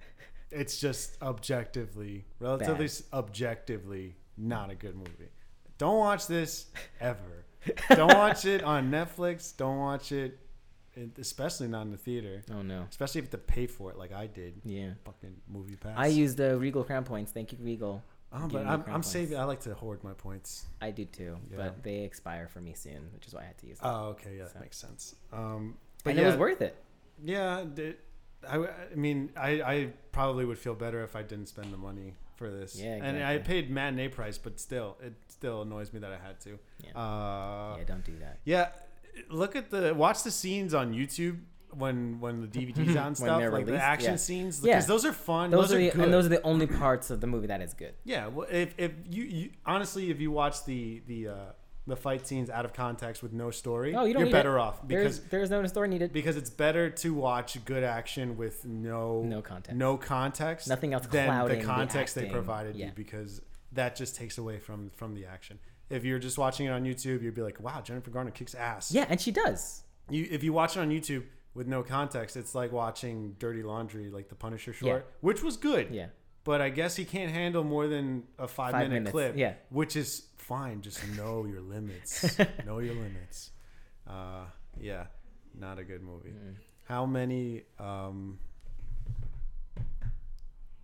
[0.52, 3.04] It's just objectively, relatively Bad.
[3.14, 5.30] objectively, not a good movie.
[5.78, 6.66] Don't watch this
[7.00, 7.46] ever.
[7.90, 9.56] Don't watch it on Netflix.
[9.56, 10.40] Don't watch it,
[11.20, 12.44] especially not in the theater.
[12.52, 12.86] Oh no.
[12.90, 14.60] Especially if you have to pay for it, like I did.
[14.66, 14.94] Yeah.
[15.06, 15.94] Fucking MoviePass.
[15.96, 17.32] I used the Regal Crown Points.
[17.32, 18.02] Thank you, Regal.
[18.32, 19.38] Oh, but I'm, I'm saving.
[19.38, 20.66] I like to hoard my points.
[20.82, 21.58] I do too, Yeah.
[21.58, 23.90] but they expire for me soon, which is why I had to use them.
[23.92, 25.16] Oh, okay, yeah, that makes sense.
[25.34, 26.76] Um, but and yeah, it was worth it.
[27.24, 27.64] yeah.
[27.74, 27.96] the-
[28.48, 32.14] I, I mean, I, I probably would feel better if I didn't spend the money
[32.38, 32.80] for this.
[32.80, 36.40] Yeah, And I paid matinee price, but still, it still annoys me that I had
[36.42, 36.58] to.
[36.82, 36.92] Yeah.
[36.98, 38.38] Uh, yeah, don't do that.
[38.46, 38.70] Yeah,
[39.30, 41.40] look at the watch the scenes on YouTube
[41.74, 44.16] when when the DVD's and stuff, like the action yeah.
[44.18, 44.76] scenes, Yeah.
[44.76, 45.50] because those are fun.
[45.52, 46.02] Those, Those, are, the, good.
[46.02, 47.94] and those are the only parts of the movie that is good.
[48.04, 51.36] yeah, well, if if you, you honestly, if you watch the the uh,
[51.88, 54.62] the fight scenes out of context with no story, Oh, you don't are better it.
[54.62, 56.14] off because there's no story needed.
[56.14, 59.76] because it's better to watch good action with no No context.
[59.78, 62.88] no context, Nothing else than the the context they provided Yeah.
[62.88, 63.42] you because
[63.74, 65.58] that just takes away from from the action.
[65.90, 68.92] If you're just watching it on YouTube, you'd be like, "Wow, Jennifer Garner kicks ass."
[68.92, 69.84] Yeah, and she does.
[70.12, 71.24] You if you watch it on YouTube
[71.54, 75.90] with no context, it's like watching Dirty Laundry, like the Punisher short, which was good.
[75.92, 76.08] Yeah.
[76.44, 79.38] But I guess he can't handle more than a five, Five minute minutes, clip.
[79.38, 79.54] yeah.
[79.70, 80.82] Which is fine.
[80.82, 82.38] Just know your limits.
[82.66, 83.52] know your limits.
[84.08, 84.46] Uh,
[84.80, 85.08] yeah,
[85.60, 86.30] not a good movie.
[86.30, 86.56] Mm.
[86.86, 87.64] How many?
[87.78, 88.40] Um,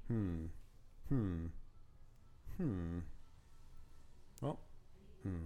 [0.07, 0.45] hmm.
[1.09, 1.45] Hmm.
[2.57, 2.99] Hmm.
[4.41, 4.59] Well.
[5.23, 5.45] Hmm.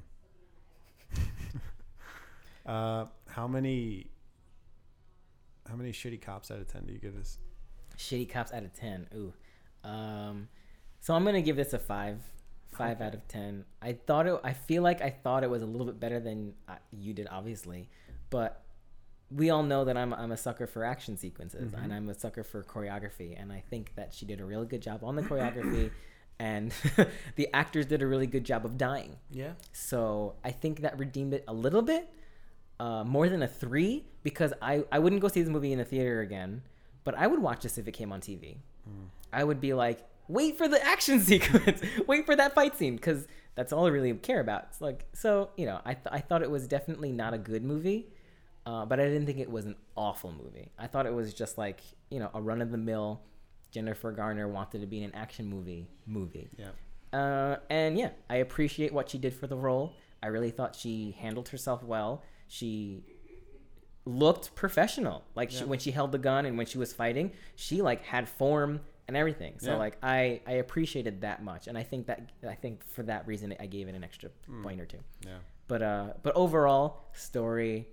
[2.66, 4.08] uh, how many?
[5.70, 7.38] How many shitty cops out of ten do you give this?
[7.98, 9.08] Shitty cops out of ten.
[9.16, 9.34] Ooh.
[9.84, 10.48] Um,
[11.00, 12.20] so I'm gonna give this a five.
[12.72, 13.06] Five Okay.
[13.08, 13.66] out of ten.
[13.82, 14.40] I thought it.
[14.44, 17.28] I feel like I thought it was a little bit better than uh, you did,
[17.30, 17.90] obviously,
[18.30, 18.64] but
[19.32, 21.84] we all know that I'm I'm a sucker for action sequences Mhm.
[21.84, 24.82] and I'm a sucker for choreography, and I think that she did a really good
[24.82, 25.92] job on the choreography,
[26.40, 26.72] and
[27.36, 29.18] the actors did a really good job of dying.
[29.32, 29.54] Yeah.
[29.74, 32.08] So I think that redeemed it a little bit,
[32.80, 35.86] uh, more than a three, because I, I wouldn't go see this movie in the
[35.86, 36.62] theater again,
[37.04, 38.58] but I would watch this if it came on TV.
[39.32, 43.28] I would be like, wait for the action sequence, wait for that fight scene, because
[43.56, 44.68] that's all I really care about.
[44.70, 47.64] It's like, so, you know, I, th- I thought it was definitely not a good
[47.64, 48.08] movie,
[48.66, 50.72] uh, but I didn't think it was an awful movie.
[50.80, 53.22] I thought it was just like, you know, a run of the mill
[53.72, 56.50] Jennifer Garner wanted to be in an action movie movie.
[56.58, 56.70] Yeah.
[57.18, 59.94] Uh, and yeah, I appreciate what she did for the role.
[60.22, 62.24] I really thought she handled herself well.
[62.50, 63.04] She
[64.06, 65.24] looked professional.
[65.36, 68.28] Like she, when she held the gun and when she was fighting, she like had
[68.28, 69.56] form and everything.
[69.60, 69.78] So Yeah.
[69.78, 73.56] like I I appreciated that much, and I think that I think for that reason
[73.60, 74.64] I gave it an extra Mm.
[74.64, 75.00] point or two.
[75.26, 75.38] Yeah.
[75.68, 77.88] But uh, but overall, story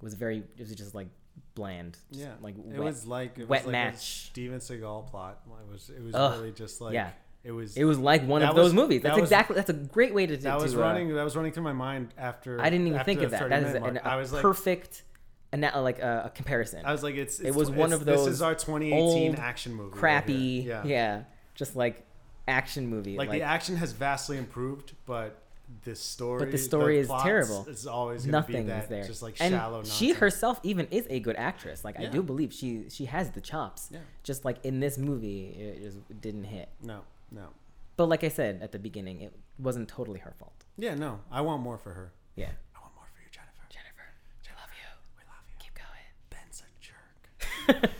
[0.00, 1.08] was very it was just like
[1.54, 1.98] bland.
[2.10, 2.34] Just, Yeah.
[2.40, 2.78] like It wet.
[2.80, 3.94] was like it wet was like match.
[3.94, 3.98] A
[4.30, 5.42] Steven Seagal plot.
[5.46, 6.38] It was it was Ugh.
[6.40, 7.10] really just like Yeah.
[7.44, 9.02] It was It was like one That of those was- movies.
[9.02, 10.36] that That's was- exactly that's a great way to.
[10.36, 13.04] that to, was uh, running that was running through my mind after I didn't even
[13.04, 13.40] think of that.
[13.40, 15.04] 30 That is an, a I was like perfect,
[15.52, 16.84] and that like a, a comparison.
[16.84, 19.38] I was like it's, it's It was one it's- of this is our 2018 old,
[19.38, 20.82] action movie crappy, here.
[20.84, 21.22] yeah.
[21.54, 22.04] just like
[22.46, 23.16] action movie.
[23.16, 25.42] like, the action has vastly improved but
[25.84, 27.66] the story But the story is plots terrible.
[27.68, 29.04] It's always nothing that is there.
[29.06, 31.84] just like and shallow she herself even is a good actress.
[31.84, 33.88] Like I do believe she she has the chops.
[33.92, 36.68] yeah Just like in this movie, it just didn't hit.
[36.82, 37.00] no
[37.30, 37.48] no
[37.96, 40.64] But like I said at the beginning, it wasn't totally her fault.
[40.76, 44.08] yeah no I want more for her Yeah, I want more for you Jennifer Jennifer,
[44.50, 44.88] I love you.
[45.16, 46.08] we love you Keep going.
[46.30, 47.90] Ben's a jerk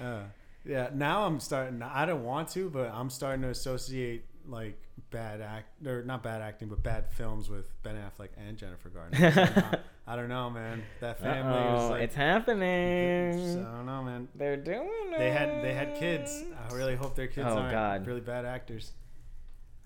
[0.02, 0.22] Uh,
[0.64, 1.80] yeah, now I'm starting.
[1.82, 4.76] I don't want to, but I'm starting to associate like
[5.10, 9.80] bad act or not bad acting, but bad films with Ben Affleck and Jennifer Garner.
[10.06, 10.82] I don't know, man.
[11.00, 12.02] That family was Uh-oh, like.
[12.02, 13.40] it's happening.
[13.66, 14.28] I don't know, man.
[14.34, 15.18] They're doing it.
[15.18, 16.42] They had they had kids.
[16.70, 18.06] I really hope their kids Oh, aren't God.
[18.06, 18.92] really bad actors.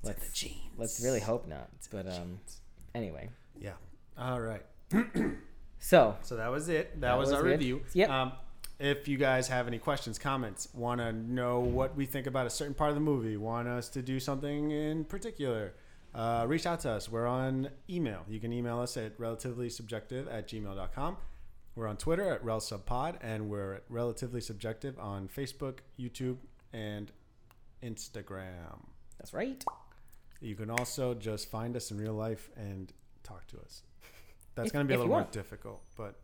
[0.00, 0.60] It's Let's the genes.
[0.78, 1.68] let's really hope not.
[1.76, 2.38] It's But um,
[2.94, 3.28] anyway.
[3.60, 3.72] yeah.
[4.18, 4.64] All right.
[5.78, 6.92] So So that was it.
[6.94, 7.50] That, That was, was our it.
[7.52, 7.82] review.
[7.92, 8.08] Yep.
[8.10, 8.32] Um,
[8.78, 12.50] if you guys have any questions, comments, want to know what we think about a
[12.50, 15.74] certain part of the movie, want us to do something in particular,
[16.14, 17.10] uh, reach out to us.
[17.10, 18.24] We're on email.
[18.28, 21.16] You can email us at relativelysubjective at gmail.com.
[21.74, 26.38] We're on Twitter at RelSubPod, and we're at Relatively Subjective on Facebook, YouTube,
[26.72, 27.12] and
[27.82, 28.80] Instagram.
[29.18, 29.62] that's right.
[30.40, 33.82] You can also just find us in real life and talk to us.
[34.54, 36.18] That's going to be a little more difficult, but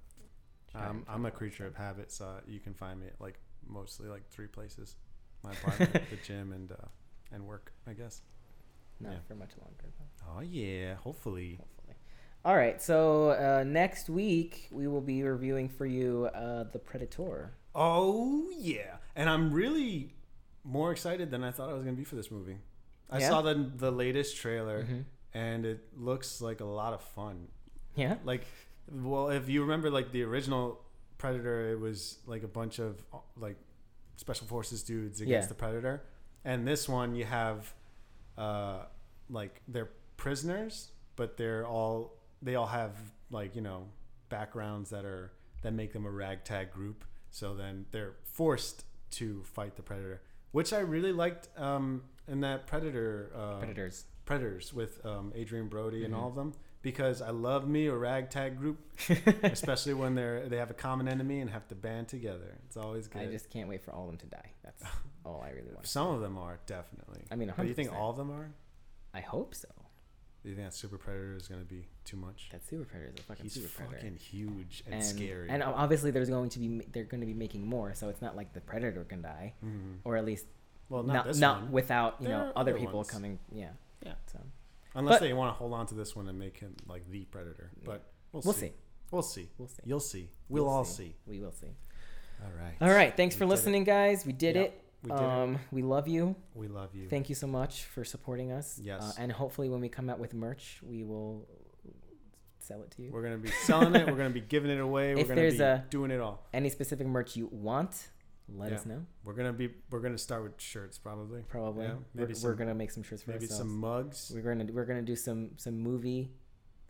[0.74, 4.28] um, I'm a creature of habit, so you can find me at like mostly like
[4.30, 4.96] three places:
[5.42, 6.76] my apartment, the gym, and uh,
[7.32, 7.72] and work.
[7.86, 8.22] I guess.
[9.00, 9.18] Not Yeah.
[9.26, 9.84] for much longer.
[9.98, 10.32] Though.
[10.36, 11.56] Oh yeah, hopefully.
[11.58, 11.96] Hopefully.
[12.44, 12.80] All right.
[12.82, 17.52] So uh, next week we will be reviewing for you uh, the Predator.
[17.74, 20.14] Oh yeah, and I'm really
[20.64, 22.58] more excited than I thought I was going to be for this movie.
[23.10, 23.28] I Yeah?
[23.28, 25.04] saw the the latest trailer, Mhm.
[25.34, 27.48] and it looks like a lot of fun.
[27.94, 28.16] Yeah.
[28.24, 28.46] like
[28.90, 30.80] well if you remember like the original
[31.18, 33.02] predator it was like a bunch of
[33.36, 33.56] like
[34.16, 35.48] special forces dudes against Yeah.
[35.48, 36.02] the predator
[36.44, 37.72] and this one you have
[38.36, 38.84] uh,
[39.28, 42.92] like they're prisoners, but they're all they all have
[43.30, 43.86] like you know
[44.28, 47.04] backgrounds that are that make them a ragtag group.
[47.30, 50.22] So then they're forced to fight the predator,
[50.52, 54.04] which I really liked um, in that Predator uh, Predators.
[54.24, 56.18] Predators with um, Adrien Brody and Mhm.
[56.18, 56.52] all of them
[56.82, 58.78] because I love me a ragtag group,
[59.42, 62.58] especially when they're they have a common enemy and have to band together.
[62.66, 63.22] It's always good.
[63.22, 64.50] I just can't wait for all of them to die.
[64.64, 64.82] That's
[65.24, 65.86] all I really want.
[65.86, 67.22] Some of them are definitely.
[67.30, 68.50] I mean, But you think all of them are?
[69.14, 69.68] I hope so.
[70.42, 72.48] Do you think that Super Predator is going to be too much?
[72.50, 73.96] That super predator is a fucking He's super predator.
[73.98, 75.48] fucking huge and, and scary.
[75.48, 78.34] And obviously, there's going to be they're going to be making more, so it's not
[78.34, 79.98] like the predator can die, Mhm.
[80.02, 80.46] or at least
[80.88, 81.70] Well, not, not this not one.
[81.72, 83.10] without you There know other other people ones.
[83.10, 83.38] coming.
[83.52, 83.68] Yeah,
[84.04, 84.14] Yeah.
[84.32, 84.40] So
[84.94, 87.24] Unless but- they want to hold on to this one and make him like the
[87.24, 87.70] Predator.
[87.84, 88.60] But we'll, we'll see.
[88.68, 88.72] see.
[89.10, 89.48] We'll see.
[89.58, 89.82] We'll see.
[89.84, 90.28] You'll see.
[90.48, 91.04] We'll We'll all see.
[91.04, 91.14] see.
[91.26, 91.66] We will see.
[92.42, 92.74] All right.
[92.80, 93.16] All right.
[93.16, 93.50] Thanks We for did it.
[93.50, 94.24] listening, guys.
[94.26, 94.78] We did Yep, it.
[95.04, 96.34] We did um, we love you.
[96.54, 97.08] We love you.
[97.08, 98.78] Thank you so much for supporting us.
[98.82, 99.02] Yes.
[99.02, 101.46] Uh, and hopefully, when we come out with merch, we will
[102.58, 103.10] sell it to you.
[103.10, 104.06] We're gonna be selling it.
[104.06, 105.14] We're gonna be giving it away.
[105.16, 106.46] We're gonna there's be a- doing it all.
[106.54, 108.08] Any specific merch you want,
[108.54, 108.76] let Yeah.
[108.78, 109.04] us know.
[109.24, 109.70] We're gonna be.
[109.90, 111.42] We're gonna start with shirts probably.
[111.48, 111.86] Probably.
[111.86, 113.58] Yeah, we're, maybe we're gonna make some shirts for Maybe ourselves.
[113.58, 114.32] some mugs.
[114.34, 116.30] We're gonna we're gonna do some some movie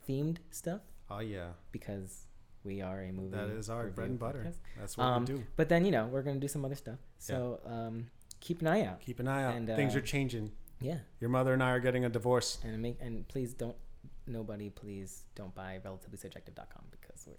[0.09, 2.27] themed stuff Oh yeah, because
[2.65, 3.37] we are a movie.
[3.37, 4.45] that is our bread and butter.
[4.49, 4.57] podcast.
[4.79, 5.45] That's what Um, we do.
[5.57, 6.99] But then you know we're gonna do some other stuff.
[7.19, 8.11] So um,
[8.41, 9.01] keep an eye out.
[9.01, 9.55] Keep an eye out.
[9.57, 10.53] and, Things uh, are changing.
[10.81, 12.59] Yeah, Your mother and I are getting a divorce.
[12.65, 13.77] and make and please don't
[14.27, 17.35] nobody please don't buy relativelysubjective.com because we're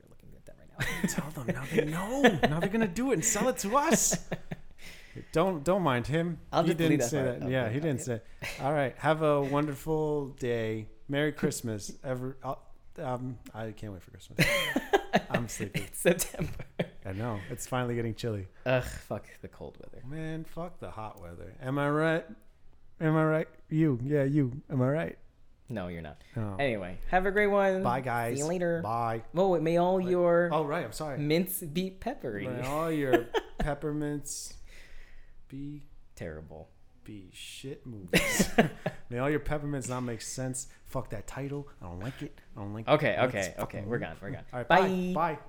[0.46, 1.08] that right now.
[1.10, 2.22] Tell them now they know.
[2.50, 4.18] now they're gonna do it and sell it to us.
[5.32, 6.40] Don't don't mind him.
[6.52, 7.48] I'll he didn't say that.
[7.50, 8.22] Yeah, he didn't say.
[8.60, 8.96] All right.
[8.98, 10.88] Have a wonderful day.
[11.08, 11.92] Merry Christmas.
[12.04, 12.38] Ever.
[12.44, 12.64] I'll,
[12.98, 14.46] um, I can't wait for Christmas.
[15.30, 15.82] I'm sleepy.
[15.82, 16.52] it's September.
[17.06, 17.40] I know.
[17.52, 18.48] It's finally getting chilly.
[18.66, 20.04] Ugh, fuck the cold weather.
[20.08, 21.54] Man, fuck the hot weather.
[21.62, 22.26] Am I right?
[23.00, 23.48] Am I right?
[23.70, 24.00] You.
[24.04, 24.62] Yeah, you.
[24.72, 25.18] Am I right?
[25.70, 26.22] No, you're not.
[26.38, 26.56] Oh.
[26.60, 27.84] Anyway, have a great one.
[27.84, 28.34] Bye, guys.
[28.36, 28.82] See you later.
[28.84, 29.24] Bye.
[29.36, 30.84] Oh, may all your Oh, right.
[30.86, 31.18] I'm sorry.
[31.18, 32.48] mints be peppery.
[32.48, 33.28] May all your
[33.60, 34.54] peppermints
[35.48, 35.84] be
[36.16, 36.70] Terrible.
[37.04, 38.50] be shit movies.
[39.10, 40.68] May all your peppermints not make sense.
[40.86, 41.68] Fuck that title.
[41.82, 42.40] I don't like it.
[42.56, 42.88] I don't like.
[42.88, 42.92] It.
[42.92, 43.84] Okay, okay, okay.
[43.86, 44.16] We're gone.
[44.22, 44.44] We're gone.
[44.54, 44.68] All right.
[44.68, 45.12] Bye.
[45.14, 45.40] Bye.